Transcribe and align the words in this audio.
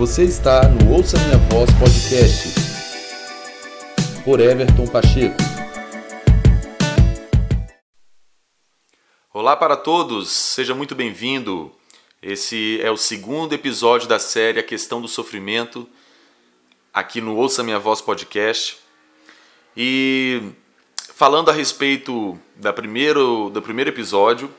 Você 0.00 0.24
está 0.24 0.66
no 0.66 0.94
Ouça 0.94 1.18
Minha 1.18 1.36
Voz 1.50 1.68
Podcast 1.78 2.54
por 4.24 4.40
Everton 4.40 4.86
Pacheco. 4.86 5.36
Olá 9.30 9.54
para 9.54 9.76
todos, 9.76 10.30
seja 10.30 10.74
muito 10.74 10.94
bem-vindo. 10.94 11.70
Esse 12.22 12.80
é 12.80 12.90
o 12.90 12.96
segundo 12.96 13.52
episódio 13.52 14.08
da 14.08 14.18
série 14.18 14.58
A 14.58 14.62
Questão 14.62 15.02
do 15.02 15.06
Sofrimento, 15.06 15.86
aqui 16.94 17.20
no 17.20 17.36
Ouça 17.36 17.62
Minha 17.62 17.78
Voz 17.78 18.00
Podcast. 18.00 18.78
E 19.76 20.40
falando 21.12 21.50
a 21.50 21.52
respeito 21.52 22.38
da 22.56 22.72
primeiro, 22.72 23.50
do 23.50 23.60
primeiro 23.60 23.90
episódio, 23.90 24.50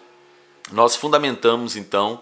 nós 0.71 0.95
fundamentamos 0.95 1.75
então 1.75 2.21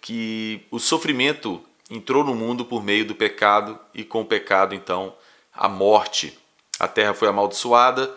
que 0.00 0.62
o 0.70 0.78
sofrimento 0.78 1.62
entrou 1.90 2.24
no 2.24 2.34
mundo 2.34 2.64
por 2.64 2.82
meio 2.82 3.04
do 3.04 3.14
pecado 3.14 3.78
e 3.94 4.04
com 4.04 4.22
o 4.22 4.26
pecado 4.26 4.74
então 4.74 5.14
a 5.52 5.68
morte. 5.68 6.36
A 6.78 6.88
terra 6.88 7.14
foi 7.14 7.28
amaldiçoada 7.28 8.14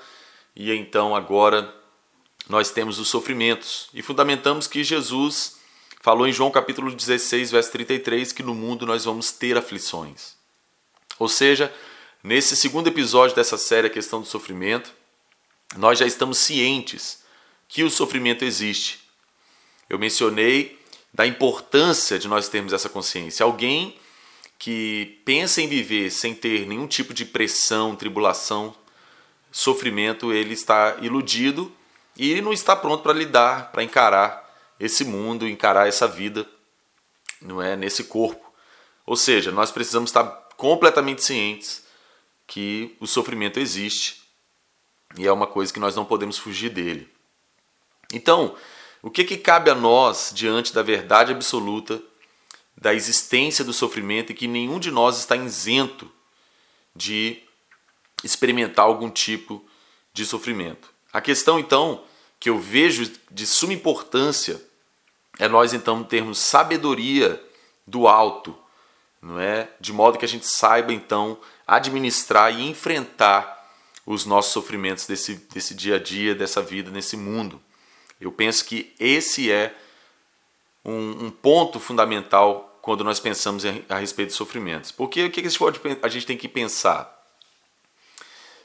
e 0.55 0.71
então 0.71 1.15
agora 1.15 1.73
nós 2.47 2.71
temos 2.71 2.99
os 2.99 3.07
sofrimentos 3.07 3.89
e 3.93 4.01
fundamentamos 4.01 4.67
que 4.67 4.83
Jesus 4.83 5.57
falou 6.01 6.27
em 6.27 6.33
João 6.33 6.49
capítulo 6.49 6.91
16, 6.91 7.51
verso 7.51 7.71
33 7.71 8.31
que 8.31 8.43
no 8.43 8.55
mundo 8.55 8.85
nós 8.85 9.05
vamos 9.05 9.31
ter 9.31 9.57
aflições. 9.57 10.33
Ou 11.19 11.29
seja, 11.29 11.73
nesse 12.23 12.55
segundo 12.55 12.87
episódio 12.87 13.35
dessa 13.35 13.57
série 13.57 13.87
a 13.87 13.91
questão 13.91 14.21
do 14.21 14.27
sofrimento, 14.27 14.93
nós 15.77 15.99
já 15.99 16.07
estamos 16.07 16.39
cientes 16.39 17.23
que 17.67 17.83
o 17.83 17.89
sofrimento 17.89 18.43
existe. 18.43 18.99
Eu 19.89 19.99
mencionei 19.99 20.78
da 21.13 21.25
importância 21.25 22.19
de 22.19 22.27
nós 22.27 22.49
termos 22.49 22.73
essa 22.73 22.89
consciência. 22.89 23.43
Alguém 23.43 23.99
que 24.57 25.21
pensa 25.25 25.61
em 25.61 25.67
viver 25.67 26.11
sem 26.11 26.35
ter 26.35 26.67
nenhum 26.67 26.87
tipo 26.87 27.13
de 27.13 27.25
pressão, 27.25 27.95
tribulação, 27.95 28.75
sofrimento, 29.51 30.33
ele 30.33 30.53
está 30.53 30.97
iludido 31.01 31.73
e 32.15 32.41
não 32.41 32.51
está 32.51 32.75
pronto 32.75 33.01
para 33.01 33.13
lidar, 33.13 33.71
para 33.71 33.83
encarar 33.83 34.47
esse 34.79 35.03
mundo, 35.03 35.47
encarar 35.47 35.87
essa 35.87 36.07
vida, 36.07 36.47
não 37.41 37.61
é 37.61 37.75
nesse 37.75 38.03
corpo. 38.03 38.45
Ou 39.05 39.15
seja, 39.15 39.51
nós 39.51 39.71
precisamos 39.71 40.09
estar 40.09 40.25
completamente 40.55 41.23
cientes 41.23 41.83
que 42.45 42.95
o 42.99 43.07
sofrimento 43.07 43.59
existe 43.59 44.21
e 45.17 45.25
é 45.25 45.31
uma 45.31 45.47
coisa 45.47 45.73
que 45.73 45.79
nós 45.79 45.95
não 45.95 46.05
podemos 46.05 46.37
fugir 46.37 46.69
dele. 46.69 47.09
Então, 48.13 48.55
o 49.01 49.09
que, 49.09 49.23
que 49.23 49.37
cabe 49.37 49.69
a 49.69 49.75
nós 49.75 50.31
diante 50.33 50.73
da 50.73 50.83
verdade 50.83 51.31
absoluta 51.31 52.01
da 52.77 52.93
existência 52.93 53.63
do 53.63 53.73
sofrimento 53.73 54.31
e 54.31 54.35
que 54.35 54.47
nenhum 54.47 54.79
de 54.79 54.91
nós 54.91 55.17
está 55.17 55.35
isento 55.35 56.09
de 56.95 57.41
experimentar 58.23 58.85
algum 58.85 59.09
tipo 59.09 59.63
de 60.13 60.25
sofrimento? 60.25 60.89
A 61.11 61.21
questão, 61.21 61.57
então, 61.57 62.03
que 62.39 62.49
eu 62.49 62.59
vejo 62.59 63.11
de 63.31 63.45
suma 63.45 63.73
importância 63.73 64.61
é 65.37 65.47
nós 65.47 65.73
então 65.73 66.03
termos 66.03 66.37
sabedoria 66.39 67.41
do 67.87 68.07
alto, 68.07 68.55
não 69.21 69.39
é? 69.39 69.69
De 69.79 69.93
modo 69.93 70.17
que 70.17 70.25
a 70.25 70.27
gente 70.27 70.45
saiba 70.45 70.93
então 70.93 71.39
administrar 71.65 72.53
e 72.53 72.67
enfrentar 72.67 73.57
os 74.05 74.25
nossos 74.25 74.51
sofrimentos 74.51 75.05
desse, 75.05 75.35
desse 75.35 75.73
dia 75.73 75.95
a 75.95 75.99
dia, 75.99 76.35
dessa 76.35 76.61
vida, 76.61 76.91
nesse 76.91 77.15
mundo. 77.15 77.61
Eu 78.19 78.31
penso 78.31 78.65
que 78.65 78.93
esse 78.99 79.51
é 79.51 79.75
um, 80.83 81.25
um 81.25 81.31
ponto 81.31 81.79
fundamental 81.79 82.79
quando 82.81 83.03
nós 83.03 83.19
pensamos 83.19 83.63
a 83.87 83.97
respeito 83.97 84.29
de 84.29 84.35
sofrimentos. 84.35 84.91
Porque 84.91 85.23
o 85.23 85.31
que 85.31 85.39
a 85.39 85.43
gente, 85.49 85.59
a 86.01 86.07
gente 86.07 86.25
tem 86.25 86.37
que 86.37 86.47
pensar? 86.47 87.17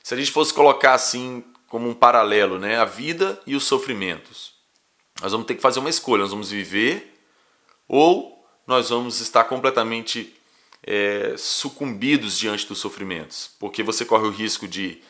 Se 0.03 0.15
a 0.15 0.17
gente 0.17 0.31
fosse 0.31 0.53
colocar 0.53 0.95
assim 0.95 1.45
como 1.69 1.89
um 1.89 1.95
paralelo, 1.95 2.59
né, 2.59 2.79
a 2.79 2.85
vida 2.85 3.41
e 3.47 3.57
os 3.57 3.65
sofrimentos, 3.65 4.55
nós 5.21 5.33
vamos 5.33 5.47
ter 5.47 5.55
que 5.55 5.63
fazer 5.63 5.81
uma 5.81 5.91
escolha. 5.91 6.23
Nós 6.23 6.31
vamos 6.31 6.51
viver 6.51 7.21
ou 7.89 8.45
nós 8.67 8.91
vamos 8.91 9.21
estar 9.21 9.45
completamente 9.45 10.35
é, 10.83 11.35
sucumbidos 11.37 12.39
diante 12.39 12.67
dos 12.67 12.79
sofrimentos, 12.79 13.51
porque 13.59 13.83
você 13.83 14.05
corre 14.05 14.27
o 14.27 14.31
risco 14.31 14.69
de 14.69 15.03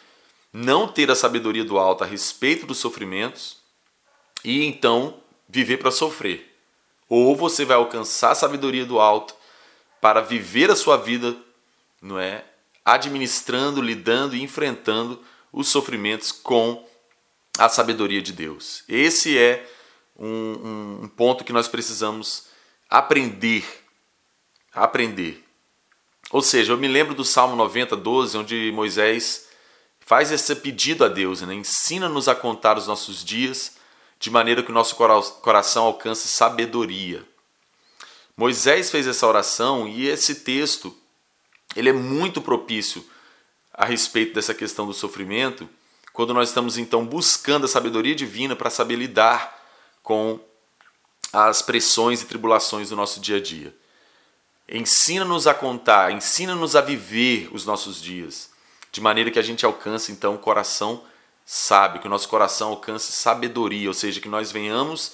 não 0.53 0.87
ter 0.87 1.11
a 1.11 1.17
sabedoria 1.17 1.65
do 1.65 1.79
alto 1.79 2.05
a 2.05 2.07
respeito 2.07 2.67
dos 2.67 2.79
sofrimentos 2.79 3.64
e 4.45 4.65
então 4.65 5.21
viver 5.49 5.79
para 5.79 5.91
sofrer. 5.91 6.55
Ou 7.09 7.35
você 7.35 7.65
vai 7.65 7.77
alcançar 7.77 8.33
a 8.33 8.35
sabedoria 8.35 8.85
do 8.85 9.01
alto 9.01 9.35
para 10.01 10.21
viver 10.21 10.71
a 10.71 10.77
sua 10.77 10.97
vida, 10.97 11.35
não 12.01 12.19
é? 12.19 12.45
Administrando, 12.85 13.81
lidando 13.81 14.37
e 14.37 14.43
enfrentando 14.43 15.21
os 15.53 15.69
sofrimentos 15.69 16.31
com 16.31 16.87
a 17.59 17.69
sabedoria 17.69 18.21
de 18.21 18.33
Deus. 18.33 18.85
Esse 18.89 19.39
é 19.39 19.67
um, 20.19 21.01
um 21.05 21.09
ponto 21.09 21.45
que 21.45 21.53
nós 21.53 21.69
precisamos 21.69 22.49
aprender. 22.91 23.65
Aprender. 24.73 25.43
Ou 26.31 26.43
seja, 26.43 26.73
eu 26.73 26.77
me 26.77 26.89
lembro 26.89 27.15
do 27.15 27.25
Salmo 27.25 27.55
90, 27.55 27.97
12, 27.97 28.37
onde 28.37 28.73
Moisés 28.73 29.49
faz 30.01 30.33
esse 30.33 30.55
pedido 30.57 31.05
a 31.05 31.09
Deus, 31.09 31.41
né? 31.43 31.55
ensina-nos 31.55 32.29
a 32.29 32.35
contar 32.35 32.77
os 32.77 32.87
nossos 32.87 33.25
dias 33.25 33.77
de 34.19 34.31
maneira 34.31 34.63
que 34.63 34.71
o 34.71 34.75
nosso 34.75 34.97
coração 34.97 35.85
alcance 35.85 36.29
sabedoria. 36.29 37.27
Moisés 38.37 38.91
fez 38.91 39.07
essa 39.07 39.27
oração 39.27 39.87
e 39.87 40.09
esse 40.09 40.37
texto 40.37 40.97
ele 41.77 41.89
é 41.89 41.93
muito 41.93 42.41
propício 42.41 43.05
a 43.73 43.85
respeito 43.85 44.35
dessa 44.35 44.55
questão 44.55 44.87
do 44.87 44.95
sofrimento, 44.95 45.69
quando 46.13 46.33
nós 46.33 46.49
estamos 46.49 46.79
então 46.79 47.05
buscando 47.05 47.65
a 47.65 47.69
sabedoria 47.69 48.15
divina 48.15 48.55
para 48.55 48.71
saber 48.71 48.97
lidar 48.97 49.61
com 50.03 50.39
as 51.33 51.61
pressões 51.61 52.23
e 52.23 52.27
tribulações 52.27 52.91
do 52.91 52.97
nosso 52.97 53.19
dia 53.19 53.39
a 53.39 53.41
dia. 53.41 53.75
Ensina-nos 54.69 55.47
a 55.47 55.55
contar, 55.55 56.13
ensina-nos 56.13 56.77
a 56.77 56.81
viver 56.81 57.49
os 57.53 57.67
nossos 57.67 58.01
dias, 58.01 58.51
de 58.93 59.01
maneira 59.01 59.31
que 59.31 59.39
a 59.39 59.43
gente 59.43 59.67
alcance 59.67 60.13
então 60.13 60.37
o 60.37 60.39
coração 60.39 61.03
sábio, 61.45 62.01
que 62.01 62.07
o 62.07 62.11
nosso 62.11 62.29
coração 62.29 62.71
alcance 62.71 63.13
sabedoria, 63.13 63.89
ou 63.89 63.95
seja, 63.95 64.21
que 64.21 64.29
nós 64.29 64.51
venhamos 64.51 65.13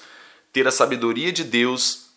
ter 0.52 0.66
a 0.66 0.72
sabedoria 0.72 1.32
de 1.32 1.44
Deus 1.44 2.10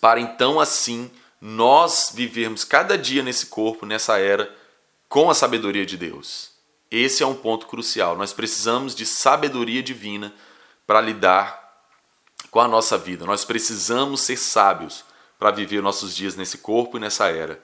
para 0.00 0.20
então 0.20 0.60
assim 0.60 1.10
nós 1.40 2.10
vivermos 2.14 2.64
cada 2.64 2.96
dia 2.96 3.22
nesse 3.22 3.46
corpo, 3.46 3.84
nessa 3.84 4.18
era, 4.18 4.54
com 5.08 5.30
a 5.30 5.34
sabedoria 5.34 5.84
de 5.84 5.96
Deus. 5.96 6.50
Esse 6.90 7.22
é 7.22 7.26
um 7.26 7.34
ponto 7.34 7.66
crucial. 7.66 8.16
Nós 8.16 8.32
precisamos 8.32 8.94
de 8.94 9.04
sabedoria 9.04 9.82
divina 9.82 10.32
para 10.86 11.00
lidar 11.00 11.66
com 12.50 12.60
a 12.60 12.68
nossa 12.68 12.96
vida. 12.96 13.26
Nós 13.26 13.44
precisamos 13.44 14.22
ser 14.22 14.36
sábios 14.36 15.04
para 15.38 15.50
viver 15.50 15.82
nossos 15.82 16.14
dias 16.14 16.36
nesse 16.36 16.58
corpo 16.58 16.96
e 16.96 17.00
nessa 17.00 17.28
era. 17.28 17.62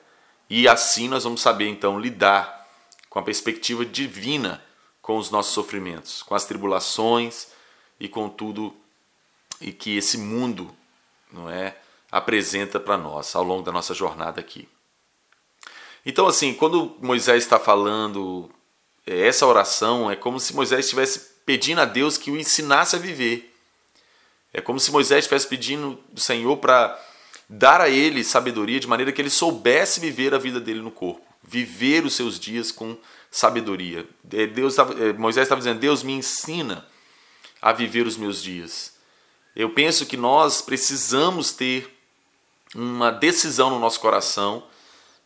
E 0.50 0.68
assim 0.68 1.08
nós 1.08 1.24
vamos 1.24 1.40
saber 1.40 1.68
então 1.68 1.98
lidar 1.98 2.68
com 3.08 3.18
a 3.18 3.22
perspectiva 3.22 3.84
divina 3.84 4.62
com 5.02 5.18
os 5.18 5.30
nossos 5.30 5.52
sofrimentos, 5.52 6.22
com 6.22 6.34
as 6.34 6.44
tribulações 6.44 7.48
e 7.98 8.08
com 8.08 8.28
tudo 8.28 8.74
e 9.60 9.72
que 9.72 9.96
esse 9.96 10.16
mundo, 10.16 10.72
não 11.30 11.50
é, 11.50 11.76
apresenta 12.10 12.78
para 12.78 12.96
nós 12.96 13.34
ao 13.34 13.42
longo 13.42 13.62
da 13.62 13.72
nossa 13.72 13.92
jornada 13.92 14.40
aqui. 14.40 14.68
Então 16.06 16.26
assim, 16.26 16.54
quando 16.54 16.96
Moisés 17.00 17.42
está 17.42 17.58
falando 17.58 18.48
é, 19.06 19.26
essa 19.26 19.46
oração, 19.46 20.10
é 20.10 20.16
como 20.16 20.38
se 20.38 20.54
Moisés 20.54 20.86
estivesse 20.86 21.32
pedindo 21.44 21.80
a 21.80 21.84
Deus 21.84 22.16
que 22.16 22.30
o 22.30 22.36
ensinasse 22.36 22.94
a 22.94 22.98
viver. 22.98 23.52
É 24.52 24.60
como 24.60 24.78
se 24.78 24.92
Moisés 24.92 25.24
estivesse 25.24 25.48
pedindo 25.48 25.98
do 26.10 26.20
Senhor 26.20 26.56
para 26.58 26.98
dar 27.48 27.80
a 27.80 27.88
ele 27.88 28.22
sabedoria 28.22 28.78
de 28.78 28.86
maneira 28.86 29.10
que 29.10 29.20
ele 29.20 29.30
soubesse 29.30 29.98
viver 29.98 30.34
a 30.34 30.38
vida 30.38 30.60
dele 30.60 30.80
no 30.80 30.90
corpo, 30.90 31.26
viver 31.42 32.04
os 32.04 32.14
seus 32.14 32.38
dias 32.38 32.70
com 32.70 32.96
sabedoria. 33.32 34.06
É, 34.30 34.46
Deus, 34.46 34.78
é, 34.78 35.12
Moisés 35.14 35.46
estava 35.46 35.60
dizendo: 35.60 35.80
Deus 35.80 36.02
me 36.02 36.12
ensina 36.12 36.86
a 37.60 37.72
viver 37.72 38.06
os 38.06 38.16
meus 38.16 38.42
dias. 38.42 38.92
Eu 39.56 39.70
penso 39.70 40.06
que 40.06 40.16
nós 40.16 40.60
precisamos 40.60 41.52
ter 41.52 41.98
uma 42.74 43.10
decisão 43.10 43.70
no 43.70 43.78
nosso 43.78 43.98
coração 44.00 44.64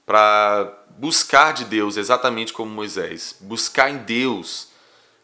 para 0.05 0.85
buscar 0.99 1.53
de 1.53 1.64
Deus, 1.64 1.97
exatamente 1.97 2.53
como 2.53 2.70
Moisés, 2.70 3.37
buscar 3.41 3.91
em 3.91 3.99
Deus 3.99 4.69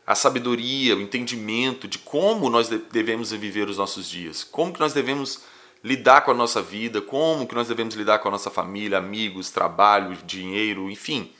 a 0.04 0.14
sabedoria, 0.14 0.96
o 0.96 1.00
entendimento 1.00 1.86
de 1.86 1.98
como 1.98 2.50
nós 2.50 2.68
devemos 2.68 3.30
viver 3.30 3.68
os 3.68 3.78
nossos 3.78 4.08
dias, 4.08 4.42
como 4.42 4.72
que 4.72 4.80
nós 4.80 4.92
devemos 4.92 5.42
lidar 5.82 6.22
com 6.22 6.32
a 6.32 6.34
nossa 6.34 6.60
vida, 6.60 7.00
como 7.00 7.46
que 7.46 7.54
nós 7.54 7.68
devemos 7.68 7.94
lidar 7.94 8.18
com 8.18 8.28
a 8.28 8.32
nossa 8.32 8.50
família, 8.50 8.98
amigos, 8.98 9.50
trabalho, 9.50 10.16
dinheiro, 10.24 10.90
enfim. 10.90 11.32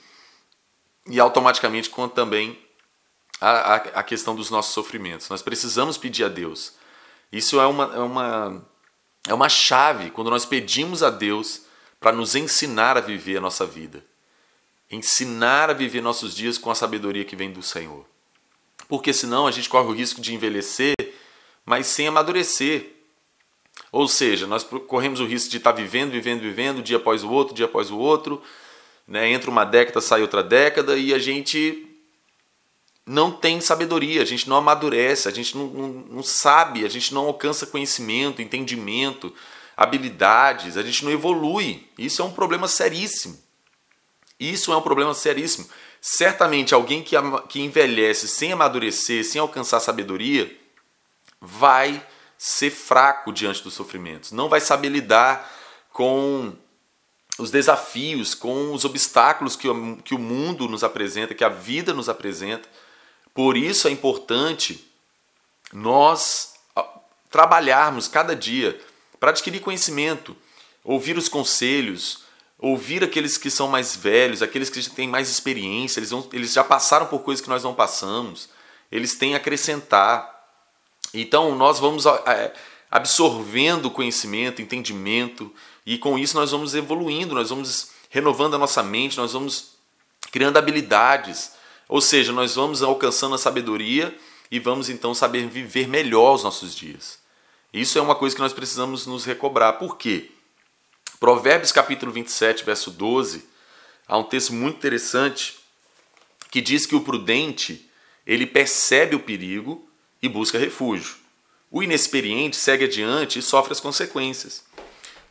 E 1.09 1.19
automaticamente 1.19 1.89
com 1.89 2.07
também 2.07 2.57
a, 3.39 3.49
a, 3.49 3.75
a 3.75 4.03
questão 4.03 4.35
dos 4.35 4.49
nossos 4.49 4.73
sofrimentos. 4.73 5.27
Nós 5.29 5.41
precisamos 5.41 5.97
pedir 5.97 6.23
a 6.23 6.29
Deus. 6.29 6.73
Isso 7.31 7.59
é 7.59 7.65
uma, 7.65 7.93
é 7.93 7.99
uma, 7.99 8.65
é 9.27 9.33
uma 9.33 9.49
chave 9.49 10.11
quando 10.11 10.29
nós 10.29 10.45
pedimos 10.45 11.03
a 11.03 11.09
Deus 11.09 11.63
para 11.99 12.15
nos 12.15 12.35
ensinar 12.35 12.97
a 12.97 13.01
viver 13.01 13.37
a 13.37 13.41
nossa 13.41 13.65
vida. 13.65 14.03
Ensinar 14.89 15.69
a 15.69 15.73
viver 15.73 16.01
nossos 16.01 16.35
dias 16.35 16.57
com 16.57 16.69
a 16.69 16.75
sabedoria 16.75 17.25
que 17.25 17.35
vem 17.35 17.51
do 17.51 17.63
Senhor. 17.63 18.05
Porque 18.87 19.11
senão 19.11 19.47
a 19.47 19.51
gente 19.51 19.69
corre 19.69 19.87
o 19.87 19.93
risco 19.93 20.21
de 20.21 20.33
envelhecer, 20.33 20.95
mas 21.65 21.87
sem 21.87 22.07
amadurecer. 22.07 22.91
Ou 23.91 24.07
seja, 24.07 24.45
nós 24.45 24.63
corremos 24.63 25.19
o 25.19 25.25
risco 25.25 25.49
de 25.49 25.57
estar 25.57 25.71
vivendo, 25.71 26.11
vivendo, 26.11 26.41
vivendo, 26.41 26.83
dia 26.83 26.97
após 26.97 27.23
o 27.23 27.29
outro, 27.31 27.55
dia 27.55 27.65
após 27.65 27.89
o 27.89 27.97
outro. 27.97 28.41
Né? 29.07 29.31
Entra 29.31 29.49
uma 29.49 29.65
década, 29.65 30.01
sai 30.01 30.21
outra 30.21 30.43
década 30.43 30.97
e 30.97 31.13
a 31.13 31.19
gente 31.19 31.89
não 33.05 33.31
tem 33.31 33.59
sabedoria, 33.59 34.21
a 34.21 34.25
gente 34.25 34.47
não 34.47 34.55
amadurece, 34.55 35.27
a 35.27 35.31
gente 35.31 35.57
não, 35.57 35.67
não, 35.67 35.87
não 35.87 36.23
sabe, 36.23 36.85
a 36.85 36.89
gente 36.89 37.13
não 37.13 37.25
alcança 37.25 37.65
conhecimento, 37.65 38.41
entendimento, 38.41 39.33
habilidades, 39.75 40.77
a 40.77 40.83
gente 40.83 41.03
não 41.03 41.11
evolui. 41.11 41.87
Isso 41.97 42.21
é 42.21 42.25
um 42.25 42.31
problema 42.31 42.67
seríssimo. 42.67 43.37
Isso 44.39 44.71
é 44.71 44.77
um 44.77 44.81
problema 44.81 45.13
seríssimo. 45.13 45.67
Certamente 46.01 46.73
alguém 46.73 47.03
que, 47.03 47.15
que 47.49 47.61
envelhece 47.61 48.27
sem 48.27 48.51
amadurecer, 48.51 49.23
sem 49.25 49.39
alcançar 49.39 49.79
sabedoria, 49.79 50.53
vai 51.39 52.05
ser 52.37 52.71
fraco 52.71 53.31
diante 53.31 53.63
dos 53.63 53.73
sofrimentos, 53.73 54.31
não 54.31 54.49
vai 54.49 54.59
saber 54.59 54.89
lidar 54.89 55.49
com 55.91 56.53
os 57.37 57.49
desafios, 57.49 58.35
com 58.35 58.73
os 58.73 58.85
obstáculos 58.85 59.55
que 59.55 59.67
o, 59.67 59.97
que 59.97 60.13
o 60.13 60.19
mundo 60.19 60.67
nos 60.67 60.83
apresenta, 60.83 61.33
que 61.33 61.43
a 61.43 61.49
vida 61.49 61.93
nos 61.93 62.07
apresenta. 62.07 62.69
Por 63.33 63.57
isso 63.57 63.87
é 63.87 63.91
importante 63.91 64.87
nós 65.71 66.53
trabalharmos 67.29 68.07
cada 68.07 68.35
dia 68.35 68.79
para 69.19 69.31
adquirir 69.31 69.59
conhecimento, 69.59 70.37
ouvir 70.83 71.17
os 71.17 71.27
conselhos, 71.27 72.23
ouvir 72.59 73.03
aqueles 73.03 73.37
que 73.37 73.49
são 73.49 73.67
mais 73.67 73.95
velhos, 73.95 74.43
aqueles 74.43 74.69
que 74.69 74.87
têm 74.91 75.07
mais 75.07 75.29
experiência, 75.29 75.99
eles, 75.99 76.11
vão, 76.11 76.29
eles 76.31 76.53
já 76.53 76.63
passaram 76.63 77.07
por 77.07 77.19
coisas 77.23 77.41
que 77.41 77.49
nós 77.49 77.63
não 77.63 77.73
passamos, 77.73 78.49
eles 78.91 79.15
têm 79.15 79.33
a 79.33 79.37
acrescentar. 79.37 80.31
Então 81.11 81.55
nós 81.55 81.79
vamos 81.79 82.05
é, 82.05 82.53
absorvendo 82.93 83.89
conhecimento, 83.89 84.61
entendimento, 84.61 85.51
e 85.83 85.97
com 85.97 86.15
isso 86.15 86.37
nós 86.37 86.51
vamos 86.51 86.75
evoluindo, 86.75 87.33
nós 87.33 87.49
vamos 87.49 87.89
renovando 88.07 88.53
a 88.53 88.59
nossa 88.59 88.83
mente, 88.83 89.17
nós 89.17 89.33
vamos 89.33 89.71
criando 90.31 90.57
habilidades, 90.57 91.53
ou 91.89 91.99
seja, 91.99 92.31
nós 92.31 92.53
vamos 92.53 92.83
alcançando 92.83 93.33
a 93.33 93.39
sabedoria 93.39 94.15
e 94.51 94.59
vamos 94.59 94.89
então 94.89 95.11
saber 95.15 95.47
viver 95.47 95.87
melhor 95.87 96.35
os 96.35 96.43
nossos 96.43 96.75
dias. 96.75 97.17
Isso 97.73 97.97
é 97.97 98.01
uma 98.01 98.13
coisa 98.13 98.35
que 98.35 98.41
nós 98.43 98.53
precisamos 98.53 99.07
nos 99.07 99.25
recobrar. 99.25 99.79
Por 99.79 99.97
quê? 99.97 100.29
Provérbios 101.19 101.71
capítulo 101.71 102.11
27, 102.11 102.63
verso 102.63 102.91
12, 102.91 103.43
há 104.07 104.19
um 104.19 104.23
texto 104.23 104.53
muito 104.53 104.77
interessante 104.77 105.57
que 106.51 106.61
diz 106.61 106.85
que 106.85 106.95
o 106.95 107.01
prudente, 107.01 107.89
ele 108.23 108.45
percebe 108.45 109.15
o 109.15 109.19
perigo 109.19 109.89
e 110.21 110.29
busca 110.29 110.59
refúgio. 110.59 111.22
O 111.73 111.81
inexperiente 111.81 112.55
segue 112.55 112.85
adiante 112.85 113.39
e 113.39 113.41
sofre 113.41 113.71
as 113.71 113.79
consequências. 113.79 114.63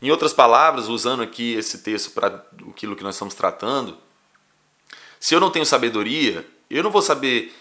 Em 0.01 0.11
outras 0.11 0.33
palavras, 0.33 0.89
usando 0.89 1.23
aqui 1.23 1.53
esse 1.53 1.77
texto 1.77 2.11
para 2.11 2.45
aquilo 2.69 2.97
que 2.97 3.03
nós 3.03 3.15
estamos 3.15 3.33
tratando, 3.33 3.97
se 5.21 5.33
eu 5.33 5.39
não 5.39 5.49
tenho 5.49 5.65
sabedoria, 5.65 6.45
eu 6.69 6.83
não 6.83 6.91
vou 6.91 7.01
saber 7.01 7.55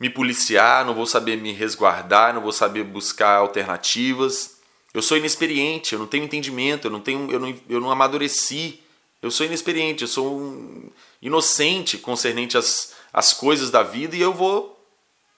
me 0.00 0.08
policiar, 0.08 0.86
não 0.86 0.94
vou 0.94 1.04
saber 1.04 1.36
me 1.36 1.52
resguardar, 1.52 2.32
não 2.32 2.40
vou 2.40 2.50
saber 2.50 2.82
buscar 2.82 3.36
alternativas. 3.36 4.56
Eu 4.94 5.02
sou 5.02 5.18
inexperiente, 5.18 5.92
eu 5.92 5.98
não 5.98 6.06
tenho 6.06 6.24
entendimento, 6.24 6.86
eu 6.86 6.90
não 6.90 7.02
tenho, 7.02 7.30
eu 7.30 7.38
não, 7.38 7.60
eu 7.68 7.78
não 7.78 7.90
amadureci. 7.90 8.80
Eu 9.20 9.30
sou 9.30 9.44
inexperiente, 9.44 10.00
eu 10.00 10.08
sou 10.08 10.34
um 10.34 10.90
inocente 11.20 11.98
concernente 11.98 12.56
às, 12.56 12.94
às 13.12 13.34
coisas 13.34 13.70
da 13.70 13.82
vida 13.82 14.16
e 14.16 14.22
eu 14.22 14.32
vou 14.32 14.82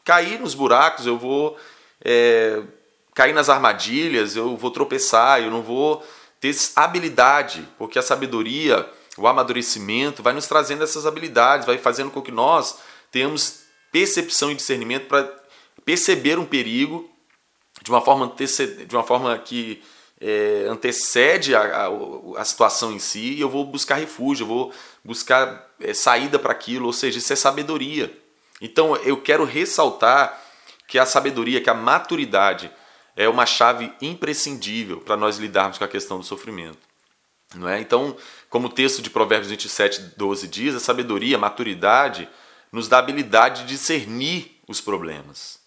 cair 0.04 0.38
nos 0.38 0.54
buracos, 0.54 1.04
eu 1.04 1.18
vou 1.18 1.58
é, 2.04 2.62
cair 3.14 3.32
nas 3.32 3.48
armadilhas, 3.48 4.36
eu 4.36 4.56
vou 4.56 4.70
tropeçar, 4.70 5.42
eu 5.42 5.50
não 5.50 5.62
vou 5.62 6.04
ter 6.40 6.54
habilidade, 6.76 7.68
porque 7.76 7.98
a 7.98 8.02
sabedoria, 8.02 8.88
o 9.16 9.26
amadurecimento 9.26 10.22
vai 10.22 10.32
nos 10.32 10.46
trazendo 10.46 10.84
essas 10.84 11.06
habilidades, 11.06 11.66
vai 11.66 11.78
fazendo 11.78 12.10
com 12.10 12.22
que 12.22 12.30
nós 12.30 12.78
tenhamos 13.10 13.62
percepção 13.90 14.50
e 14.50 14.54
discernimento 14.54 15.06
para 15.06 15.28
perceber 15.84 16.38
um 16.38 16.44
perigo 16.44 17.10
de 17.82 17.90
uma 17.90 18.00
forma, 18.00 18.34
de 18.36 18.94
uma 18.94 19.04
forma 19.04 19.36
que 19.38 19.82
é, 20.20 20.66
antecede 20.68 21.54
a, 21.54 21.86
a, 21.86 22.40
a, 22.40 22.44
situação 22.44 22.92
em 22.92 22.98
si 22.98 23.34
e 23.34 23.40
eu 23.40 23.48
vou 23.48 23.64
buscar 23.64 23.94
refúgio, 23.96 24.44
eu 24.44 24.48
vou 24.48 24.72
buscar 25.04 25.70
é, 25.80 25.94
saída 25.94 26.38
para 26.38 26.52
aquilo, 26.52 26.86
ou 26.86 26.92
seja, 26.92 27.18
isso 27.18 27.32
é 27.32 27.36
sabedoria. 27.36 28.12
Então 28.60 28.96
eu 28.96 29.20
quero 29.20 29.44
ressaltar 29.44 30.40
que 30.88 30.98
a 30.98 31.06
sabedoria, 31.06 31.60
que 31.60 31.70
a 31.70 31.74
maturidade 31.74 32.72
é 33.14 33.28
uma 33.28 33.44
chave 33.44 33.92
imprescindível 34.00 35.02
para 35.02 35.16
nós 35.16 35.36
lidarmos 35.36 35.76
com 35.76 35.84
a 35.84 35.88
questão 35.88 36.18
do 36.18 36.24
sofrimento. 36.24 36.78
Não 37.54 37.68
é? 37.68 37.78
Então, 37.78 38.16
como 38.48 38.68
o 38.68 38.72
texto 38.72 39.02
de 39.02 39.10
Provérbios 39.10 39.50
27, 39.50 40.14
12 40.16 40.48
diz, 40.48 40.74
a 40.74 40.80
sabedoria, 40.80 41.36
a 41.36 41.40
maturidade, 41.40 42.28
nos 42.72 42.88
dá 42.88 42.96
a 42.96 43.00
habilidade 43.00 43.62
de 43.62 43.68
discernir 43.68 44.60
os 44.66 44.80
problemas. 44.80 45.60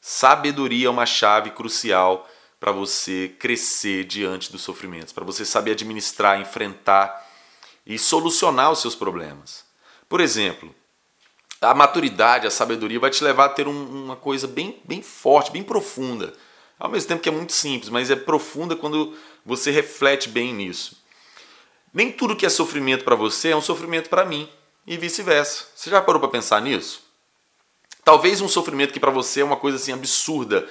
Sabedoria 0.00 0.88
é 0.88 0.90
uma 0.90 1.06
chave 1.06 1.50
crucial 1.50 2.28
para 2.60 2.70
você 2.72 3.34
crescer 3.38 4.04
diante 4.04 4.52
dos 4.52 4.62
sofrimentos, 4.62 5.12
para 5.12 5.24
você 5.24 5.44
saber 5.44 5.72
administrar, 5.72 6.40
enfrentar 6.40 7.26
e 7.86 7.98
solucionar 7.98 8.70
os 8.70 8.80
seus 8.80 8.94
problemas. 8.94 9.64
Por 10.08 10.20
exemplo, 10.20 10.74
a 11.64 11.74
maturidade, 11.74 12.46
a 12.46 12.50
sabedoria 12.50 13.00
vai 13.00 13.10
te 13.10 13.22
levar 13.24 13.46
a 13.46 13.48
ter 13.48 13.66
um, 13.66 14.04
uma 14.04 14.16
coisa 14.16 14.46
bem, 14.46 14.80
bem 14.84 15.02
forte, 15.02 15.50
bem 15.50 15.62
profunda. 15.62 16.32
Ao 16.78 16.90
mesmo 16.90 17.08
tempo 17.08 17.22
que 17.22 17.28
é 17.28 17.32
muito 17.32 17.52
simples, 17.52 17.88
mas 17.88 18.10
é 18.10 18.16
profunda 18.16 18.76
quando 18.76 19.16
você 19.44 19.70
reflete 19.70 20.28
bem 20.28 20.52
nisso. 20.52 21.02
Nem 21.92 22.10
tudo 22.10 22.36
que 22.36 22.44
é 22.44 22.48
sofrimento 22.48 23.04
para 23.04 23.14
você 23.14 23.50
é 23.50 23.56
um 23.56 23.60
sofrimento 23.60 24.10
para 24.10 24.24
mim 24.24 24.48
e 24.86 24.96
vice-versa. 24.96 25.66
Você 25.74 25.90
já 25.90 26.02
parou 26.02 26.20
para 26.20 26.30
pensar 26.30 26.60
nisso? 26.60 27.02
Talvez 28.04 28.40
um 28.40 28.48
sofrimento 28.48 28.92
que 28.92 29.00
para 29.00 29.10
você 29.10 29.40
é 29.40 29.44
uma 29.44 29.56
coisa 29.56 29.76
assim 29.76 29.92
absurda, 29.92 30.68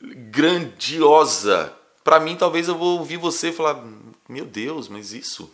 grandiosa. 0.00 1.74
Para 2.02 2.20
mim, 2.20 2.36
talvez 2.36 2.68
eu 2.68 2.74
vou 2.74 2.98
ouvir 2.98 3.16
você 3.18 3.52
falar: 3.52 3.84
Meu 4.28 4.46
Deus, 4.46 4.88
mas 4.88 5.12
isso? 5.12 5.52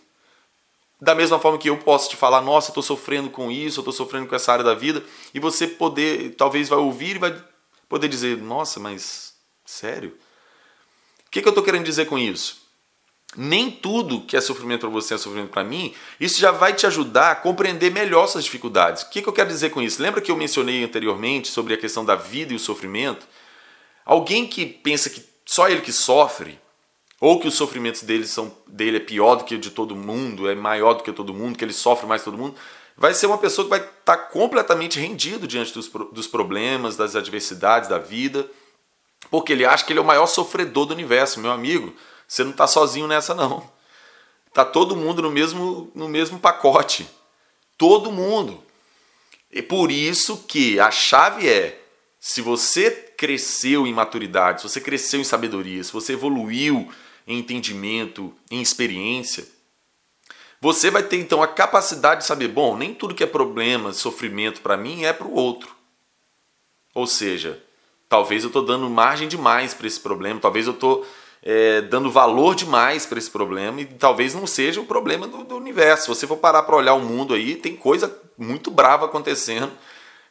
Da 1.05 1.15
mesma 1.15 1.39
forma 1.39 1.59
que 1.59 1.69
eu 1.69 1.77
posso 1.77 2.09
te 2.09 2.17
falar: 2.17 2.41
Nossa, 2.41 2.71
estou 2.71 2.83
sofrendo 2.83 3.29
com 3.29 3.51
isso, 3.53 3.81
estou 3.81 3.93
sofrendo 3.93 4.27
com 4.27 4.35
essa 4.35 4.51
área 4.51 4.65
da 4.65 4.75
vida. 4.75 5.05
E 5.35 5.39
você 5.39 5.67
poder, 5.67 6.35
talvez 6.35 6.69
vai 6.71 6.79
ouvir 6.79 7.17
e 7.17 7.19
vai 7.19 7.45
poder 7.89 8.09
dizer: 8.09 8.39
Nossa, 8.39 8.81
mas 8.81 9.35
sério? 9.67 10.17
O 11.27 11.31
que, 11.31 11.43
que 11.43 11.47
eu 11.47 11.51
estou 11.51 11.63
querendo 11.63 11.85
dizer 11.85 12.07
com 12.07 12.19
isso? 12.19 12.65
nem 13.37 13.69
tudo 13.69 14.21
que 14.21 14.37
é 14.37 14.41
sofrimento 14.41 14.83
para 14.83 14.89
você 14.91 15.15
é 15.15 15.19
sofrimento 15.19 15.51
para 15.51 15.65
mim, 15.65 15.93
isso 16.21 16.39
já 16.39 16.53
vai 16.53 16.73
te 16.73 16.87
ajudar 16.87 17.33
a 17.33 17.35
compreender 17.35 17.91
melhor 17.91 18.29
suas 18.29 18.45
dificuldades. 18.45 19.03
O 19.03 19.11
que, 19.11 19.21
que 19.21 19.29
eu 19.29 19.33
quero 19.33 19.49
dizer 19.49 19.71
com 19.71 19.83
isso? 19.83 20.01
Lembra 20.01 20.21
que 20.21 20.31
eu 20.31 20.37
mencionei 20.37 20.85
anteriormente 20.85 21.49
sobre 21.49 21.75
a 21.75 21.77
questão 21.77 22.05
da 22.05 22.15
vida 22.15 22.53
e 22.53 22.57
o 22.57 22.61
sofrimento? 22.61 23.27
Alguém 24.05 24.47
que 24.47 24.65
pensa 24.65 25.11
que 25.11 25.21
só 25.45 25.69
ele 25.69 25.81
que 25.81 25.93
sofre, 25.93 26.61
ou 27.25 27.41
que 27.41 27.49
os 27.49 27.55
sofrimentos 27.55 28.03
dele, 28.03 28.27
são, 28.27 28.55
dele 28.67 28.99
é 28.99 29.01
pior 29.01 29.37
do 29.37 29.45
que 29.45 29.55
o 29.55 29.59
de 29.59 29.71
todo 29.71 29.97
mundo, 29.97 30.47
é 30.47 30.55
maior 30.55 30.93
do 30.93 31.03
que 31.03 31.11
todo 31.11 31.33
mundo, 31.33 31.57
que 31.57 31.65
ele 31.65 31.73
sofre 31.73 32.07
mais 32.07 32.21
que 32.21 32.27
todo 32.27 32.37
mundo, 32.37 32.55
vai 32.99 33.15
ser 33.15 33.25
uma 33.25 33.39
pessoa 33.39 33.65
que 33.65 33.71
vai 33.71 33.79
estar 33.79 33.95
tá 34.05 34.17
completamente 34.19 35.01
rendido 35.01 35.49
diante 35.49 35.73
dos, 35.73 35.89
dos 35.89 36.27
problemas, 36.27 36.99
das 36.99 37.17
adversidades 37.17 37.89
da 37.89 37.97
vida, 37.97 38.47
porque 39.31 39.55
ele 39.55 39.65
acha 39.65 39.87
que 39.87 39.95
ele 39.95 40.01
é 40.01 40.03
o 40.03 40.05
maior 40.05 40.27
sofredor 40.27 40.85
do 40.85 40.93
universo, 40.93 41.41
meu 41.41 41.51
amigo. 41.51 41.95
Você 42.29 42.45
não 42.45 42.51
está 42.51 42.67
sozinho 42.67 43.07
nessa, 43.07 43.35
não. 43.35 43.67
Tá 44.53 44.63
todo 44.63 44.95
mundo 44.95 45.23
no 45.23 45.31
mesmo, 45.31 45.91
no 45.95 46.11
mesmo 46.11 46.39
pacote. 46.39 47.09
Todo 47.79 48.13
mundo. 48.13 48.63
E 49.51 49.63
por 49.63 49.91
isso 49.91 50.45
que 50.47 50.79
a 50.79 50.91
chave 50.91 51.49
é: 51.49 51.83
se 52.21 52.43
você 52.43 52.91
cresceu 52.91 53.87
em 53.87 53.95
maturidade, 53.95 54.61
se 54.61 54.69
você 54.69 54.79
cresceu 54.79 55.21
em 55.21 55.25
sabedoria, 55.25 55.83
se 55.83 55.91
você 55.91 56.13
evoluiu 56.13 56.87
em 57.27 57.39
entendimento, 57.39 58.35
em 58.51 58.61
experiência, 58.61 59.47
você 60.61 60.91
vai 60.91 61.03
ter 61.03 61.19
então 61.19 61.43
a 61.43 61.47
capacidade 61.47 62.23
de 62.23 62.27
saber, 62.27 62.49
bom, 62.49 62.77
nem 62.77 62.95
tudo 62.95 63.15
que 63.15 63.23
é 63.23 63.27
problema, 63.27 63.93
sofrimento 63.93 64.63
para 64.63 64.77
mim 64.77 65.05
é 65.05 65.13
para 65.13 65.27
o 65.27 65.35
outro. 65.35 65.75
Ou 66.95 67.07
seja, 67.07 67.63
talvez 68.09 68.45
eu 68.45 68.47
estou 68.47 68.65
dando 68.65 68.89
margem 68.89 69.29
demais 69.29 69.75
para 69.75 69.87
esse 69.87 70.01
problema, 70.01 70.41
talvez 70.41 70.67
eu 70.67 70.73
estou 70.73 71.07
é, 71.43 71.83
dando 71.83 72.11
valor 72.11 72.55
demais 72.55 73.05
para 73.05 73.19
esse 73.19 73.31
problema 73.31 73.83
e 73.83 73.85
talvez 73.85 74.35
não 74.35 74.47
seja 74.47 74.81
o 74.81 74.87
problema 74.87 75.29
do, 75.29 75.45
do 75.45 75.57
universo. 75.57 76.05
Se 76.05 76.09
você 76.09 76.27
for 76.27 76.39
parar 76.39 76.63
para 76.63 76.77
olhar 76.77 76.95
o 76.95 77.01
mundo 77.01 77.35
aí, 77.35 77.57
tem 77.57 77.77
coisa 77.77 78.19
muito 78.39 78.71
brava 78.71 79.05
acontecendo 79.05 79.73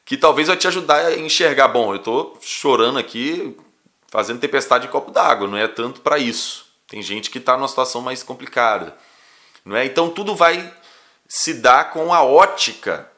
que 0.04 0.18
talvez 0.18 0.48
vai 0.48 0.58
te 0.58 0.68
ajudar 0.68 1.06
a 1.06 1.16
enxergar. 1.16 1.68
Bom, 1.68 1.94
eu 1.94 1.98
estou 1.98 2.38
chorando 2.42 2.98
aqui, 2.98 3.56
fazendo 4.08 4.40
tempestade 4.40 4.88
de 4.88 4.92
copo 4.92 5.12
d'água, 5.12 5.48
não 5.48 5.58
é 5.58 5.68
tanto 5.68 6.02
para 6.02 6.18
isso. 6.18 6.63
Tem 6.94 7.02
gente 7.02 7.32
que 7.32 7.40
está 7.40 7.58
numa 7.58 7.68
situação 7.68 8.02
mais 8.02 8.22
complicada, 8.22 8.96
não 9.66 9.76
é? 9.76 9.84
Então 9.84 10.12
tudo 10.12 10.36
vai 10.36 10.72
se 11.28 11.56
dar 11.56 11.90
com 11.90 12.14
a 12.14 12.22
ótica 12.24 13.10